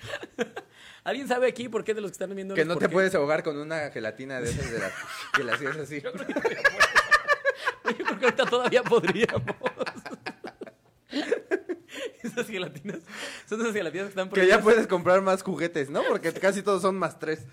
[1.04, 2.54] ¿Alguien sabe aquí por qué de los que están viendo?
[2.54, 2.92] Que no por te qué?
[2.92, 4.92] puedes ahogar con una gelatina de esas de las
[5.34, 6.00] que la hacías así.
[6.00, 6.26] Yo creo
[8.18, 9.42] que ahorita todavía podríamos.
[12.22, 12.98] Esas gelatinas.
[13.48, 16.02] Son esas gelatinas que están Que ya puedes comprar más juguetes, ¿no?
[16.02, 17.46] Porque casi todos son más tres.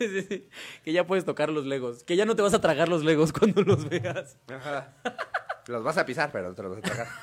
[0.00, 0.48] Sí, sí, sí.
[0.82, 2.04] Que ya puedes tocar los legos.
[2.04, 4.38] Que ya no te vas a tragar los legos cuando los veas.
[4.48, 4.94] Ajá.
[5.66, 7.06] Los vas a pisar, pero no te los vas a tragar.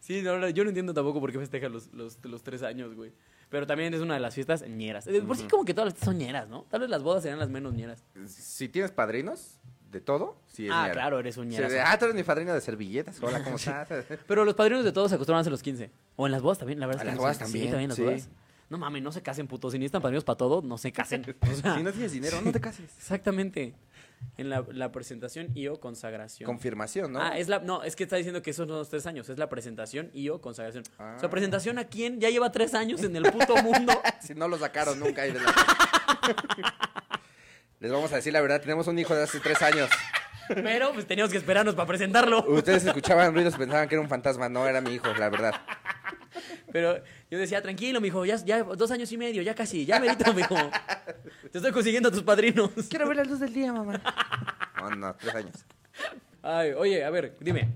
[0.00, 3.12] Sí, no, yo no entiendo tampoco por qué festejan los, los, los tres años, güey.
[3.50, 5.06] Pero también es una de las fiestas ñeras.
[5.24, 6.62] Por sí como que todas las fiestas son ñeras, ¿no?
[6.68, 8.02] Tal vez las bodas serían las menos ñeras.
[8.26, 9.60] Si tienes padrinos
[9.92, 10.92] de todo, sí es Ah, ñera.
[10.94, 13.22] claro, eres un Sí, de, ah, tú eres mi padrino de servilletas.
[13.22, 13.86] Hola, ¿cómo estás?
[14.26, 15.88] Pero los padrinos de todos se acostumbran a los 15.
[16.16, 17.02] O en las bodas también, la verdad.
[17.02, 17.44] A es que las no bodas sé.
[17.44, 18.02] también, Sí, también las sí.
[18.02, 18.28] bodas.
[18.72, 19.72] No mames, no se casen, putos.
[19.72, 21.26] Si necesitan padrinos para todo, no se casen.
[21.42, 22.90] O sea, si no tienes dinero, no te cases.
[22.96, 23.74] Exactamente.
[24.38, 26.46] En la, la presentación y o consagración.
[26.46, 27.20] Confirmación, ¿no?
[27.20, 29.28] Ah, es la, no, es que está diciendo que esos son los tres años.
[29.28, 30.84] Es la presentación y o consagración.
[30.98, 31.16] Ah.
[31.18, 33.92] O sea, presentación a quién ya lleva tres años en el puto mundo.
[34.22, 35.52] Si no lo sacaron nunca ahí de la...
[37.80, 39.90] Les vamos a decir la verdad, tenemos un hijo de hace tres años.
[40.54, 42.44] Pero pues teníamos que esperarnos para presentarlo.
[42.48, 44.48] Ustedes escuchaban ruidos y pensaban que era un fantasma.
[44.48, 45.54] No, era mi hijo, la verdad.
[46.72, 50.32] Pero yo decía, tranquilo, mijo, ya, ya dos años y medio, ya casi, ya merito,
[50.32, 50.56] mijo.
[51.50, 52.70] Te estoy consiguiendo a tus padrinos.
[52.88, 54.00] Quiero ver la luz del día, mamá.
[54.80, 55.54] No, no, tres años.
[56.42, 57.68] Ay, oye, a ver, dime.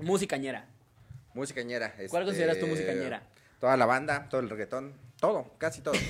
[0.00, 0.66] Música ñera.
[1.34, 1.92] Música ñera.
[1.92, 3.22] ¿Cuál este, consideras tu música ñera?
[3.60, 4.94] Toda la banda, todo el reggaetón.
[5.20, 5.94] Todo, casi todo.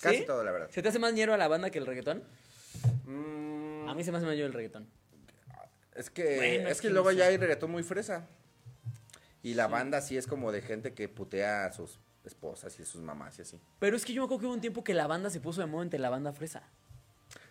[0.00, 0.24] Casi ¿Sí?
[0.26, 0.68] todo, la verdad.
[0.70, 2.22] ¿Se te hace más ñero a la banda que el reggaetón?
[3.06, 3.45] Mm,
[3.88, 4.88] A mí se me hace ñero el reggaetón.
[5.94, 8.26] es que, Bueno, es que luego ya hay reggaetón muy fresa.
[9.42, 12.84] Y la banda sí es como de gente que putea a sus esposas y a
[12.84, 13.60] sus mamás y así.
[13.78, 15.60] Pero es que yo me acuerdo que hubo un tiempo que la banda se puso
[15.60, 16.64] de moda entre la banda fresa.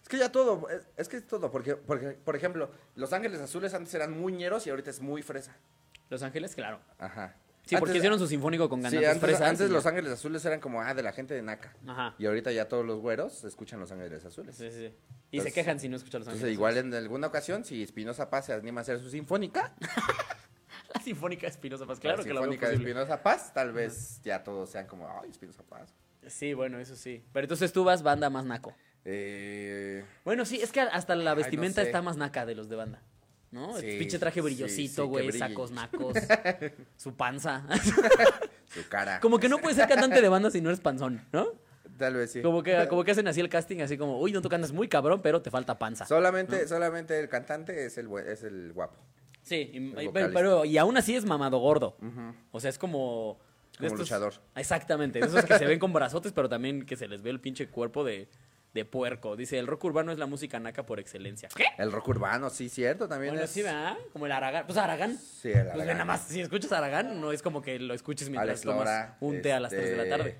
[0.02, 3.40] Es que ya todo, es, es que es todo, porque, porque, por ejemplo, Los Ángeles
[3.40, 5.56] Azules antes eran muy ñeros y ahorita es muy fresa.
[6.10, 6.80] Los Ángeles, claro.
[7.00, 7.36] Ajá.
[7.66, 9.42] Sí, porque Antes- hicieron su sinfónico con Sí, cantantes antes, fresas.
[9.50, 9.86] antes y Los.
[9.86, 11.74] Ángeles Azules eran como, ah, de la gente de Naca.
[11.88, 12.16] Ajá.
[12.20, 14.56] Y ahorita ya todos los güeros escuchan Los Ángeles Azules.
[14.56, 14.84] Sí, sí, sí.
[15.32, 16.54] Y Entonces- se quejan si no escuchan Los Entonces, Ángeles.
[16.56, 19.74] igual en alguna ocasión, si Espinosa Paz se anima a hacer su sinfónica,
[20.94, 22.76] La sinfónica de Espinosa Paz, claro la que la sinfónica de.
[22.76, 25.94] Espinosa Paz, tal vez ya todos sean como, ay, Espinosa Paz.
[26.28, 27.24] Sí, bueno, eso sí.
[27.34, 28.74] Pero entonces tú vas banda más naco.
[29.04, 31.90] Eh, Bueno, sí, es que hasta la Ay, vestimenta no sé.
[31.90, 33.02] está más naca de los de banda.
[33.52, 33.78] ¿No?
[33.78, 36.18] Sí, el pinche traje brillosito, sí, güey, sacos nacos,
[36.98, 37.66] su panza.
[38.74, 39.20] su cara.
[39.22, 41.48] como que no puedes ser cantante de banda si no eres panzón, ¿no?
[41.98, 42.42] Tal vez sí.
[42.42, 44.88] Como que, como que hacen así el casting, así como, uy, no tú cantas muy
[44.90, 46.06] cabrón, pero te falta panza.
[46.06, 48.98] Solamente, solamente el cantante es el, es el guapo.
[49.42, 51.96] Sí, y, El y- pero, y aún así es mamado gordo.
[52.52, 53.40] O sea, es como...
[53.78, 54.34] Como luchador.
[54.56, 57.40] Exactamente, de esos que se ven con brazotes, pero también que se les ve el
[57.42, 58.28] pinche cuerpo de,
[58.76, 59.36] de puerco.
[59.38, 61.48] Dice, el rock urbano es la música naca por excelencia.
[61.56, 61.64] ¿Qué?
[61.78, 63.50] El rock urbano, sí, cierto, también Bueno, es.
[63.50, 63.98] sí, ¿verdad?
[64.12, 64.66] Como el Aragán.
[64.68, 65.18] Pues Aragán.
[65.18, 65.88] Sí, el Pues Aragán.
[65.98, 69.54] nada más, si escuchas Aragán, no es como que lo escuches mientras tomas un té
[69.54, 70.36] a las 3 de la este, tarde.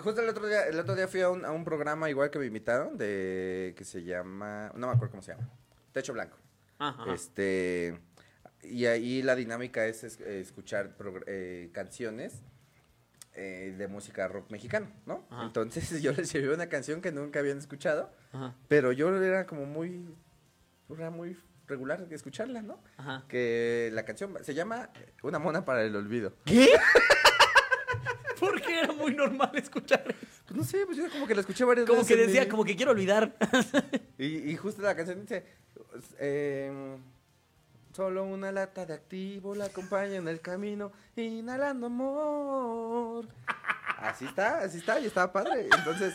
[0.00, 2.38] Justo el otro día, el otro día fui a un, a un programa igual que
[2.38, 5.48] me invitaron de que se llama, no me acuerdo cómo se llama,
[5.92, 6.38] Techo Blanco.
[6.78, 7.12] Ajá.
[7.12, 7.98] Este
[8.62, 10.94] y ahí la dinámica es, es- escuchar
[11.26, 12.42] eh, canciones
[13.42, 15.24] eh, de música rock mexicano, ¿no?
[15.30, 15.44] Ajá.
[15.44, 19.64] Entonces yo les llevé una canción que nunca habían escuchado, Ajá, pero yo era como
[19.64, 20.14] muy,
[20.90, 21.36] era muy
[21.66, 22.82] regular de escucharla, ¿no?
[22.98, 23.24] ajá.
[23.28, 24.90] Que la canción se llama
[25.22, 26.34] Una mona para el olvido.
[26.44, 26.68] ¿Qué?
[28.38, 30.02] Porque era muy normal escuchar.
[30.46, 32.16] Pues no sé, pues yo como que la escuché varias Como veces.
[32.16, 33.36] que en decía, mi- como que quiero olvidar.
[34.18, 35.44] Y, y justo la canción dice,
[36.18, 36.70] eh,
[38.00, 43.26] solo una lata de activo la acompaña en el camino, inhalando amor.
[43.98, 45.68] Así está, así está, y estaba padre.
[45.70, 46.14] Entonces,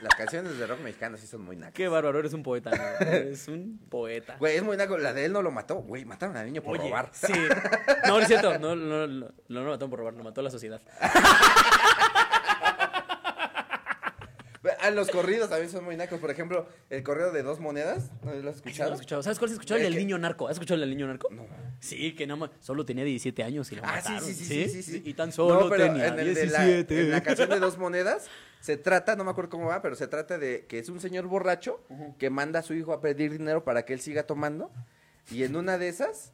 [0.00, 1.74] las canciones de rock mexicano sí son muy nacas.
[1.74, 2.70] Qué bárbaro, eres un poeta.
[2.70, 2.82] ¿no?
[3.06, 4.36] Eres un poeta.
[4.38, 6.78] Güey, es muy naco, la de él no lo mató, güey, mataron al niño por
[6.78, 7.10] Oye, robar.
[7.12, 7.34] Sí.
[8.06, 8.58] No, no es cierto.
[8.58, 10.80] No, no, no, no, no lo mató por robar, lo mató la sociedad.
[14.82, 16.18] Ah, los corridos también son muy nacos.
[16.20, 18.90] Por ejemplo, el corrido de dos monedas, ¿no lo has Sí, lo escuchado?
[18.90, 19.22] he escuchado.
[19.22, 19.78] ¿Sabes cuál has escuchado?
[19.80, 20.46] El del niño narco.
[20.48, 21.28] ¿Has escuchado el del niño narco?
[21.30, 21.46] No.
[21.80, 24.28] Sí, que nada más, solo tenía 17 años y lo Ah, sí, mataron.
[24.28, 25.02] sí, sí, sí, sí, sí.
[25.04, 27.00] Y tan solo No, pero tenía en el de la- 17.
[27.00, 28.26] en la canción de dos monedas
[28.60, 31.26] se trata, no me acuerdo cómo va, pero se trata de que es un señor
[31.26, 31.80] borracho
[32.18, 34.70] que manda a su hijo a pedir dinero para que él siga tomando
[35.30, 36.32] y en una de esas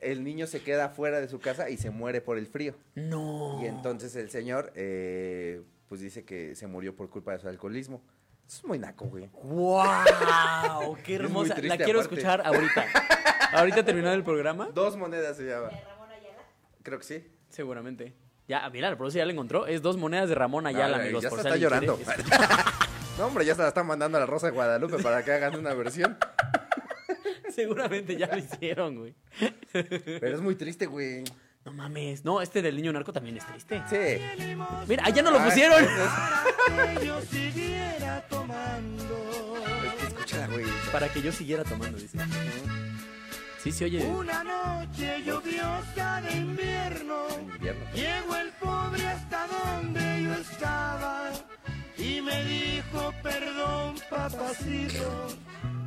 [0.00, 2.76] el niño se queda fuera de su casa y se muere por el frío.
[2.94, 3.58] No.
[3.62, 8.02] Y entonces el señor eh, pues dice que se murió por culpa de su alcoholismo.
[8.46, 9.28] Es muy naco, güey.
[9.42, 10.96] ¡Wow!
[11.04, 11.54] ¡Qué hermosa!
[11.54, 12.14] triste la quiero aparte.
[12.14, 12.84] escuchar ahorita.
[13.52, 14.68] Ahorita terminado el programa.
[14.72, 15.70] Dos monedas se llama.
[16.82, 17.26] Creo que sí.
[17.48, 18.14] Seguramente.
[18.48, 19.66] Ya, mira, la producción ya la encontró.
[19.66, 21.22] Es dos monedas de Ramón Ayala, amigos.
[21.22, 21.98] ya por se está llorando.
[23.18, 25.56] no, hombre, ya se la están mandando a la Rosa de Guadalupe para que hagan
[25.56, 26.16] una versión.
[27.50, 29.14] Seguramente ya lo hicieron, güey.
[29.72, 31.24] Pero es muy triste, güey.
[31.66, 32.24] No mames.
[32.24, 33.82] No, este del niño narco también es triste.
[33.90, 34.56] Sí.
[34.88, 35.84] Mira, allá no lo Ah, pusieron.
[35.84, 35.90] es-
[37.00, 39.54] que yo siguiera tomando.
[39.84, 40.64] es que escúchala, güey.
[40.92, 42.18] Para que yo siguiera tomando, dice.
[43.62, 44.04] Sí, sí, oye.
[44.06, 47.84] Una noche lluviosa de invierno, invierno.
[47.94, 51.32] llegó el pobre hasta donde yo estaba
[51.98, 55.26] y me dijo, perdón, papacito,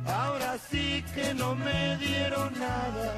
[0.06, 3.14] ahora sí que no me dieron nada.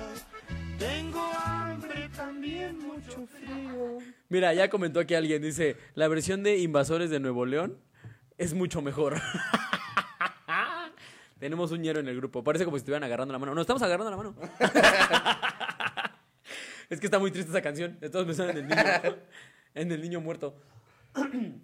[0.82, 3.98] Tengo hambre, también mucho frío.
[4.28, 7.78] Mira, ya comentó aquí alguien, dice, la versión de Invasores de Nuevo León
[8.36, 9.20] es mucho mejor.
[11.38, 12.42] Tenemos un ñero en el grupo.
[12.42, 13.54] Parece como si estuvieran agarrando la mano.
[13.54, 14.34] No, estamos agarrando la mano.
[16.90, 17.96] es que está muy triste esa canción.
[18.00, 18.82] Estamos pensando en el niño,
[19.74, 20.56] en el niño muerto.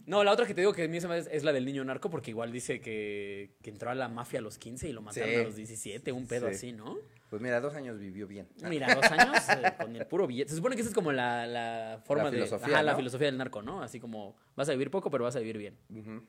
[0.06, 1.84] No, la otra que te digo que a mí se me es la del niño
[1.84, 5.00] narco, porque igual dice que, que entró a la mafia a los 15 y lo
[5.02, 5.34] mataron Sí.
[5.36, 6.54] a los 17, un pedo Sí.
[6.54, 6.96] así, ¿no?
[7.30, 8.48] Pues mira, dos años vivió bien.
[8.62, 10.50] Mira, dos años eh, con el puro billete.
[10.50, 12.36] Se supone que esa es como la, la forma La de.
[12.38, 13.82] filosofía, Ajá, la filosofía del narco, ¿no?
[13.82, 15.76] Así como vas a vivir poco, pero vas a vivir bien.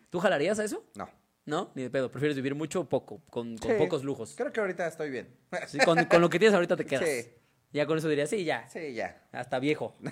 [0.09, 0.84] ¿Tú jalarías a eso?
[0.95, 1.09] No.
[1.45, 1.72] ¿No?
[1.74, 2.11] Ni de pedo.
[2.11, 3.78] Prefieres vivir mucho o poco, con, con Sí.
[3.78, 4.36] pocos lujos.
[4.38, 5.30] Creo que ahorita estoy bien.
[5.67, 7.05] Sí, con, con lo que tienes ahorita te quedas.
[7.09, 7.30] Sí.
[7.72, 8.67] Ya con eso dirías, sí, ya.
[8.67, 9.28] Sí, ya.
[9.32, 9.95] Hasta viejo.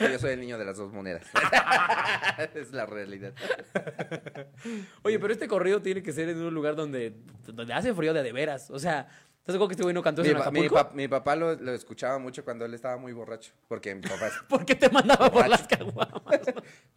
[0.00, 1.24] Es que yo soy el niño de las dos monedas.
[2.54, 3.32] es la realidad.
[5.02, 7.14] Oye, pero este corrido tiene que ser en un lugar donde,
[7.46, 8.70] donde hace frío de de veras.
[8.70, 10.88] O sea, ¿estás seguro que este güey no cantó eso Mi, en pa- mi Acapulco?
[10.88, 13.52] pa- mi papá lo, lo escuchaba mucho cuando él estaba muy borracho.
[13.68, 16.40] Porque mi papá es, ¿Por qué te mandaba por las caguamas?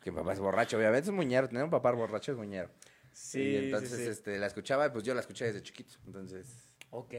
[0.02, 1.48] que mi papá es borracho, obviamente es muñero.
[1.48, 2.70] Tener un papá borracho es muñero.
[3.14, 4.10] Sí, y entonces sí, sí.
[4.10, 5.96] Este, la escuchaba y pues yo la escuché desde chiquito.
[6.06, 6.48] Entonces,
[6.92, 7.14] Ok.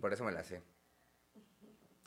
[0.00, 0.62] por eso me la sé.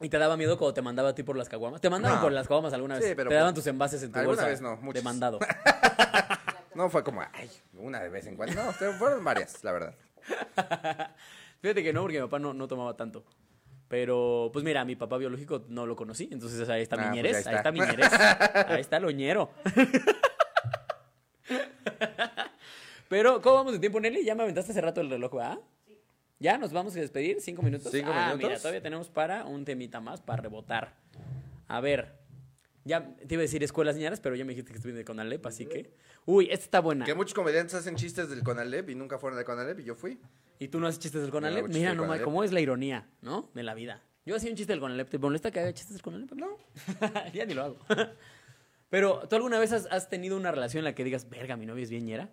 [0.02, 1.80] ¿Y te daba miedo cuando te mandaba a ti por las caguamas?
[1.82, 2.24] ¿Te mandaban No.
[2.24, 3.06] por las caguamas alguna vez?
[3.06, 5.02] Sí, pero te daban tus envases en tu alguna bolsa vez no, muchas.
[5.02, 5.40] de mandado.
[6.76, 8.62] No fue como, ay, una de vez en cuando.
[8.62, 9.96] No, fueron varias, la verdad.
[11.62, 13.24] Fíjate que no, porque mi papá no, no tomaba tanto.
[13.88, 17.16] Pero, pues mira, mi papá biológico no lo conocí, entonces ahí está Ah, mi pues
[17.16, 17.72] ñerez, ahí ahí está está.
[17.72, 18.12] mi ñerez,
[18.68, 19.52] ahí está lo ñero.
[23.08, 24.26] Pero, ¿cómo vamos de tiempo, Nelly?
[24.26, 25.58] Ya me aventaste hace rato el reloj, ¿ah?
[26.40, 27.40] ¿Ya nos vamos a despedir?
[27.40, 27.92] ¿Cinco minutos?
[27.92, 28.50] Cinco ah, minutos.
[28.50, 30.96] mira, todavía tenemos para un temita más, para rebotar.
[31.68, 32.20] A ver,
[32.84, 35.46] ya te iba a decir escuelas señoras, pero ya me dijiste que estuviste de Conalep,
[35.46, 35.94] así que...
[36.26, 37.06] Uy, esta está buena.
[37.06, 40.20] Que muchos comediantes hacen chistes del Conalep y nunca fueron del Conalep y yo fui.
[40.60, 41.66] ¿Y tú no haces chistes del No Conalep?
[41.66, 42.26] chistes Mira nomás, Conalep.
[42.26, 43.50] cómo es la ironía, ¿no?
[43.54, 44.02] De la vida.
[44.26, 45.10] Yo hacía un chiste del Conalep.
[45.10, 46.32] ¿Te molesta que haga chistes del Conalep?
[46.34, 46.58] No.
[47.34, 47.78] ya ni lo hago.
[48.90, 51.66] Pero, ¿tú alguna vez has, has tenido una relación en la que digas, verga, mi
[51.66, 52.30] novia es bien ñera?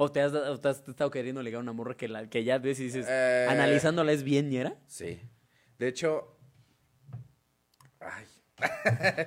[0.00, 2.44] ¿O te has, o te has estado queriendo ligar a una morra que, la, que
[2.44, 3.46] ya ves y dices, Eh.
[3.50, 4.76] analizándola es bien ñera?
[4.86, 5.20] Sí.
[5.78, 6.36] De hecho,
[8.00, 8.24] ay.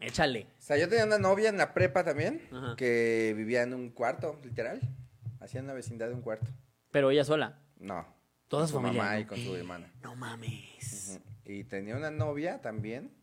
[0.00, 0.46] Échale.
[0.58, 2.74] O sea, yo tenía una novia en la prepa también Ajá.
[2.76, 4.80] que vivía en un cuarto, literal.
[5.40, 6.50] Hacía en la vecindad de un cuarto.
[6.90, 7.58] Pero ella sola.
[7.78, 8.06] No.
[8.48, 9.20] Toda con su su familia, mamá ¿no?
[9.20, 9.90] y con su hermana.
[10.02, 11.20] No mames.
[11.44, 13.14] Y tenía una novia también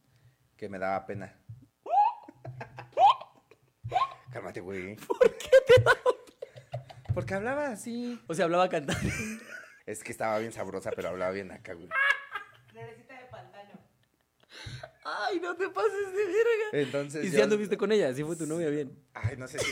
[0.58, 1.36] que me daba pena.
[4.32, 4.96] Cálmate, güey.
[4.96, 6.00] ¿Por qué te daba
[7.14, 8.20] Porque hablaba así.
[8.28, 9.10] O sea, hablaba cantando.
[9.86, 11.90] Es que estaba bien sabrosa, pero hablaba bien acá, güey.
[12.72, 13.80] Florecita de pantano.
[15.04, 16.70] Ay, no te pases de verga.
[16.74, 18.14] Entonces ¿Y si yo- anduviste con ella?
[18.14, 18.98] ¿Sí fue tu novia bien?
[19.14, 19.72] Ay, no sé si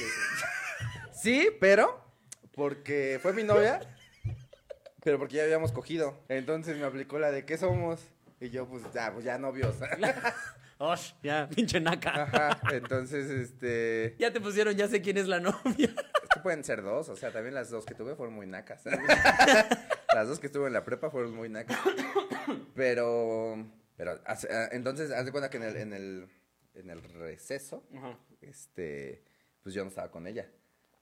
[1.13, 2.03] Sí, pero
[2.53, 3.79] porque fue mi novia,
[5.03, 6.19] pero porque ya habíamos cogido.
[6.29, 8.01] Entonces me aplicó la de ¿qué somos?
[8.39, 9.75] Y yo, pues ya, pues ya novios.
[10.79, 12.23] Osh, ya, pinche naca.
[12.23, 14.15] Ajá, entonces, este...
[14.17, 15.93] Ya te pusieron, ya sé quién es la novia.
[16.41, 18.83] Pueden ser dos, o sea, también las dos que tuve fueron muy nacas.
[20.13, 21.77] las dos que estuve en la prepa fueron muy nacas.
[22.75, 23.65] Pero,
[23.95, 24.37] pero, ah,
[24.71, 26.29] entonces, haz de cuenta que en el, en el,
[26.73, 27.83] en el receso,
[28.41, 29.23] este,
[29.61, 30.49] pues yo no estaba con ella.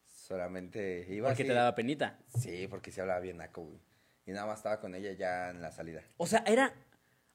[0.06, 1.50] Solamente iba Porque así.
[1.50, 2.20] te daba penita.
[2.38, 3.80] Sí, porque sí hablaba bien naco, güey.
[4.26, 6.04] Y nada más estaba con ella ya en la salida.
[6.18, 6.74] O sea, era.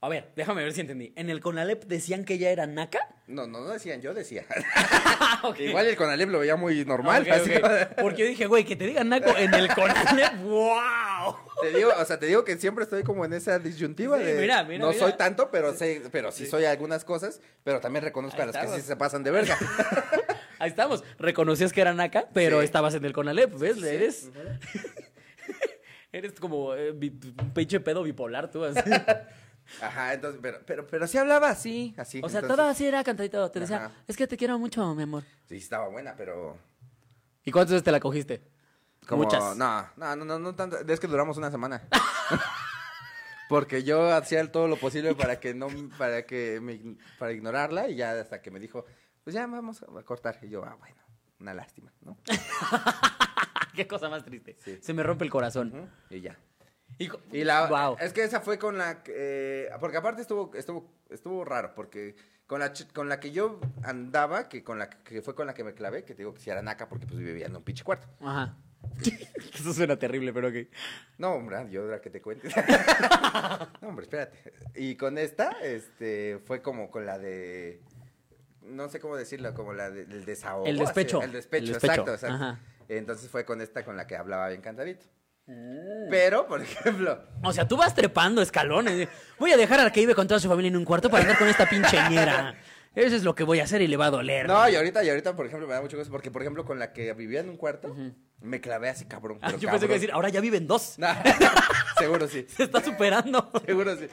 [0.05, 1.15] A ver, déjame ver si entendí.
[1.17, 2.99] ¿En el Conalep decían que ella era naca?
[3.27, 4.45] No, no, no decían, yo decía.
[5.59, 7.27] Igual el Conalep lo veía muy normal.
[7.31, 7.51] Así
[8.03, 10.35] Porque yo dije, güey, que te digan naco en el Conalep.
[10.43, 11.37] ¡Wow!
[11.63, 14.41] Te digo, o sea, te digo que siempre estoy como en esa disyuntiva Sí, de
[14.43, 14.99] mira, mira, no mira.
[15.01, 18.57] soy tanto, pero sé, pero sí, soy algunas cosas, pero también reconozco Ahí a las
[18.59, 19.57] que sí se pasan de verga.
[20.59, 21.03] Ahí estamos.
[21.19, 22.67] Reconocías que era naca, pero Sí.
[22.67, 23.83] estabas en el Conalep, ¿ves?
[23.83, 24.31] Eres.
[26.13, 28.65] Eres como eh, un pinche pedo bipolar, tú.
[28.67, 28.79] así.
[29.81, 32.21] Ajá, entonces, pero, pero, pero sí hablaba así, así.
[32.23, 33.51] O sea, entonces, todo así era cantadito.
[33.51, 33.93] Te decía, Ajá.
[34.07, 35.25] es que te quiero mucho, mi amor.
[35.49, 36.59] Sí, estaba buena, pero
[37.45, 38.43] ¿Y cuántas veces te la cogiste?
[39.07, 39.57] como Muchas.
[39.57, 41.83] no, no, no, no, no tanto, es que duramos una semana.
[43.51, 47.97] Porque yo hacía todo lo posible para que no, para que me, para ignorarla y
[47.97, 48.87] ya hasta que me dijo,
[49.23, 50.39] pues ya vamos a cortar.
[50.43, 50.97] Y yo, ah, bueno,
[51.41, 52.17] una lástima, ¿no?
[53.75, 54.57] Qué cosa más triste.
[54.61, 54.79] Sí.
[54.81, 55.91] Se me rompe el corazón.
[56.09, 56.39] Y ya.
[56.99, 57.97] Y, co- Y la Wow.
[58.01, 59.13] es que esa fue con la que,
[59.67, 62.15] eh, porque aparte estuvo estuvo estuvo raro porque
[62.47, 65.55] con la ch- con la que yo andaba, que con la que fue con la
[65.55, 67.63] que me clavé, que te digo que si era naca porque pues vivía en un
[67.65, 68.07] pinche cuarto.
[68.21, 68.57] Ajá.
[69.55, 70.55] Eso suena terrible, pero ok.
[71.19, 72.49] No, hombre, yo era que te cuente.
[73.81, 74.53] no, hombre, espérate.
[74.75, 77.81] Y con esta este fue como con la de
[78.63, 80.67] no sé cómo decirlo, como la de- del desahogo.
[80.67, 81.19] El despecho.
[81.19, 82.37] así, el despecho, El despecho, exacto, exacto.
[82.37, 82.61] ajá.
[82.89, 85.07] Entonces fue con esta con la que hablaba bien cantadito.
[85.47, 86.09] Mm.
[86.11, 89.09] Pero, por ejemplo, O sea, tú vas trepando escalones.
[89.39, 91.39] Voy a dejar al que vive con toda su familia en un cuarto para andar
[91.39, 92.55] con esta pinche ñera.
[92.95, 94.47] Eso es lo que voy a hacer y le va a doler.
[94.47, 96.79] No, y ahorita, y ahorita, por ejemplo, me da mucho gusto porque, por ejemplo, con
[96.79, 97.95] la que vivía en un cuarto,
[98.41, 99.39] me clavé así, cabrón.
[99.43, 100.95] Ah, yo pensé que decir, ahora ya viven dos.
[100.99, 101.17] Nah,
[101.99, 103.51] seguro sí, Se está superando.
[103.67, 104.07] seguro sí.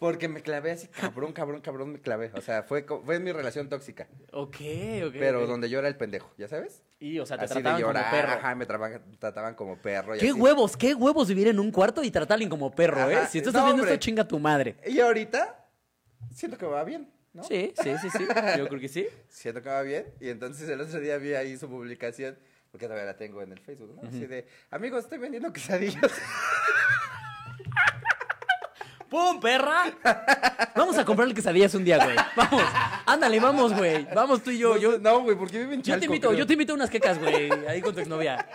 [0.00, 2.32] Porque me clavé así, cabrón, cabrón, cabrón, me clavé.
[2.34, 4.08] O sea, fue, fue mi relación tóxica.
[4.32, 4.56] Ok,
[5.06, 5.12] ok.
[5.12, 6.82] Pero donde yo era el pendejo, ¿ya sabes?
[6.98, 8.32] Y, o sea, te así de trataban llorar, como perro.
[8.32, 10.16] ajá, me traba- trataban como perro.
[10.16, 10.40] Y Qué así.
[10.40, 13.26] huevos, qué huevos vivir en un cuarto y tratar a alguien como perro, ¿eh?
[13.28, 13.92] Si tú estás No, viendo hombre.
[13.94, 14.76] esto, chinga tu madre.
[14.86, 15.66] Y ahorita,
[16.32, 17.44] siento que me va bien, ¿no?
[17.44, 18.24] Sí, sí, sí, sí.
[18.58, 19.06] Yo creo que sí.
[19.28, 20.06] Siento que va bien.
[20.18, 22.38] Y entonces el otro día vi ahí su publicación,
[22.72, 24.08] porque todavía la tengo en el Facebook, ¿no?
[24.08, 26.10] Así de, amigos, estoy vendiendo quesadillas.
[29.10, 29.92] ¡Pum, perra!
[30.76, 32.16] Vamos a comprarle quesadillas un día, güey.
[32.36, 32.62] Vamos.
[33.06, 34.06] Ándale, vamos, güey.
[34.14, 34.76] Vamos tú y yo.
[34.76, 36.38] Yo, no, güey, porque vive en yo te Chalco, invito, creo.
[36.38, 37.50] yo te invito a unas quecas, güey.
[37.66, 38.48] Ahí con tu exnovia.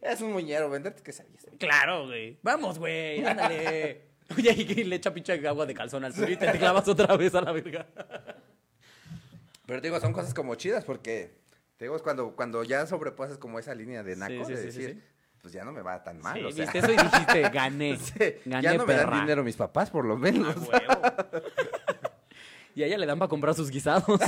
[0.00, 1.46] Es un muñero, venderte quesadillas.
[1.58, 2.38] Claro, güey.
[2.42, 3.24] Vamos, güey.
[3.24, 4.02] Ándale.
[4.36, 7.34] Oye, y le echa pinche agua de calzón al suyo y te clavas otra vez
[7.34, 7.86] a la verga.
[9.66, 11.38] Pero te digo, son cosas como chidas porque,
[11.76, 14.72] te digo, es cuando, cuando ya sobrepasas como esa línea de naco, sí, de sí,
[14.72, 15.15] sí, decir, sí.
[15.46, 16.64] Pues ya no me va tan mal, Sí, o sea.
[16.64, 17.96] viste eso y dijiste, gané.
[18.00, 19.10] Sí, Gané, ya no me perra.
[19.12, 20.56] dan dinero mis papás, por lo menos.
[20.56, 21.40] A huevo.
[22.74, 24.04] Y a ella le dan para comprar sus guisados.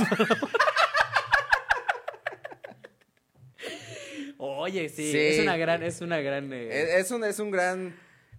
[4.37, 5.17] Oye, sí, Sí.
[5.17, 6.51] es una gran, es una gran.
[6.53, 7.93] eh, Es, un, es un gran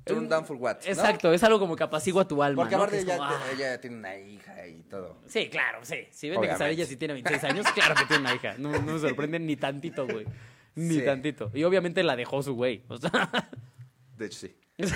[0.05, 0.87] turn down for what, ¿no?
[0.91, 2.62] Exacto, es algo como que apacigua tu alma.
[2.62, 2.83] Porque ¿no?
[2.83, 3.43] aparte Que ella, como, ah.
[3.55, 5.18] ella tiene una hija y todo.
[5.26, 6.09] Sí, claro, sí.
[6.11, 6.64] Si vende Obviamente.
[6.64, 8.55] quesadillas y tiene 26 años, claro que tiene una hija.
[8.59, 10.26] No, no me sorprende ni tantito, güey.
[10.74, 11.04] Ni Sí.
[11.04, 11.50] tantito.
[11.54, 12.84] Y obviamente la dejó su güey.
[12.88, 13.10] O sea,
[14.16, 14.56] De hecho, sí.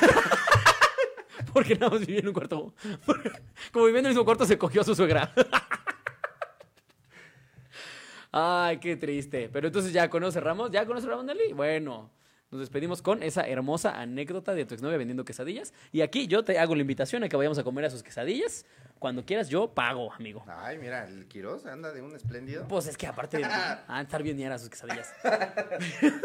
[1.53, 2.75] porque nada más vivía en un cuarto.
[3.73, 5.33] Como viviendo en el mismo cuarto, se cogió a su suegra.
[8.33, 9.49] Ay, qué triste.
[9.53, 10.71] Pero entonces ya con eso cerramos.
[10.71, 11.53] ¿Ya con eso cerramos, Nelly?
[11.53, 12.11] Bueno,
[12.55, 15.75] nos despedimos con esa hermosa anécdota de tu exnovia vendiendo quesadillas.
[15.91, 18.65] Y aquí yo te hago la invitación a que vayamos a comer a sus quesadillas.
[19.01, 20.45] Cuando quieras, yo pago, amigo.
[20.47, 22.69] Ay, mira, el Quiroz anda de un espléndido.
[22.69, 25.13] Pues es que aparte de a estar bien ñeras sus quesadillas.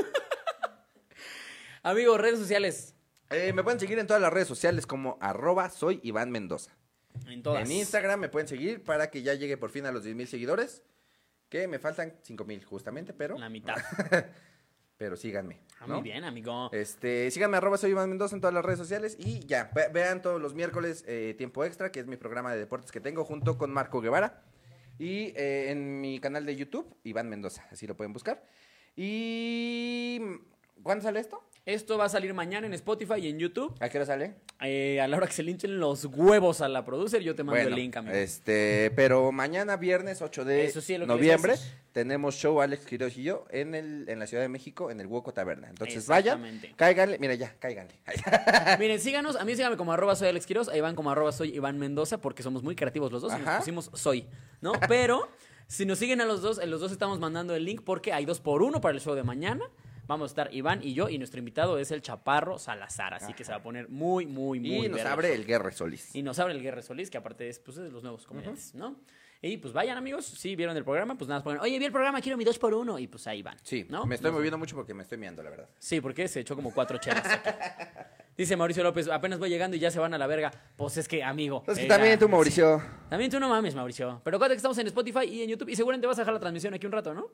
[1.81, 2.93] Amigo, redes sociales.
[3.31, 6.77] Eh, me pueden seguir en todas las redes sociales como arroba soy Iván Mendoza.
[7.25, 7.67] En todas.
[7.67, 10.27] En Instagram me pueden seguir para que ya llegue por fin a los 10 mil
[10.27, 10.83] seguidores.
[11.49, 13.77] Que me faltan 5 mil justamente, pero, La mitad.
[14.99, 15.61] pero síganme.
[15.79, 15.93] Ah, ¿no?
[15.95, 16.69] Muy bien, amigo.
[16.73, 20.21] Este, síganme arroba soy Iván Mendoza en todas las redes sociales y ya, ve- vean
[20.21, 23.57] todos los miércoles eh, Tiempo Extra, que es mi programa de deportes que tengo junto
[23.57, 24.43] con Marco Guevara.
[24.99, 28.43] Y eh, en mi canal de YouTube, Iván Mendoza, así lo pueden buscar.
[28.97, 30.19] Y
[30.83, 31.41] ¿Cuándo sale esto?
[31.69, 33.75] Esto va a salir mañana en Spotify y en YouTube.
[33.79, 34.33] ¿A qué hora sale?
[34.59, 37.61] Eh, a la hora que se linchen los huevos a la producer, yo te mando
[37.61, 38.15] Bueno, el link, amigo.
[38.15, 41.71] Este, pero mañana viernes 8 de Eso sí es lo que les noviembre haces.
[41.91, 45.05] tenemos show Alex Quiroz y yo en el en la Ciudad de México en el
[45.05, 45.69] Hueco Taberna.
[45.69, 46.73] Entonces vayan, Exactamente.
[46.75, 47.93] cáiganle, mira ya, cáiganle.
[48.79, 51.55] Miren, síganos, a mí síganme como arroba soy Alex Quiroz, a Iván como arroba soy
[51.55, 53.59] Iván Mendoza, porque somos muy creativos los dos y nos Ajá.
[53.59, 54.25] pusimos soy,
[54.61, 54.71] ¿no?
[54.87, 55.29] Pero
[55.67, 58.25] si nos siguen a los dos, en los dos estamos mandando el link porque hay
[58.25, 59.65] dos por uno para el show de mañana.
[60.09, 63.43] Vamos a estar Iván y yo, y nuestro invitado es el Chaparro Salazar, así que
[63.43, 66.15] se va a poner muy, muy, muy y nos abre el Guerre Solís.
[66.15, 68.73] Y nos abre el Guerre Solís, que aparte es, pues, es de los nuevos comediantes,
[68.73, 68.95] ¿no?
[69.39, 71.91] Y pues vayan, amigos, si vieron el programa, pues nada más ponen, oye, vi el
[71.91, 73.57] programa, quiero mi dos por uno, y pues ahí van.
[73.61, 74.07] Sí, ¿no?
[74.07, 75.69] me estoy moviendo mucho porque me estoy miando, la verdad.
[75.77, 77.27] Sí, porque se echó como cuatro chelas.
[77.27, 77.49] aquí.
[78.35, 80.49] Dice Mauricio López, apenas voy llegando y ya se van a la verga.
[80.75, 81.63] Pues es que, amigo.
[81.67, 82.81] Es que eh, también tú, Mauricio.
[83.09, 84.21] También tú no mames, Mauricio.
[84.23, 86.39] Pero acuérdate que estamos en Spotify y en YouTube y seguramente vas a dejar la
[86.39, 87.29] transmisión aquí un rato, ¿no?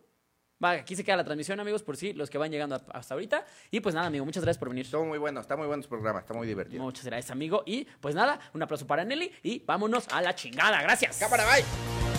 [0.64, 3.46] Va, aquí se queda la transmisión, amigos, por si los que van llegando hasta ahorita.
[3.72, 4.86] Y pues nada, amigo, muchas gracias por venir.
[4.86, 6.82] Estuvo muy bueno, está muy bueno su programa, está muy divertido.
[6.82, 7.64] Muchas gracias, amigo.
[7.66, 10.82] Y pues nada, un aplauso para Nelly y vámonos a la chingada.
[10.82, 11.18] Gracias.
[11.18, 12.15] Cámara, bye.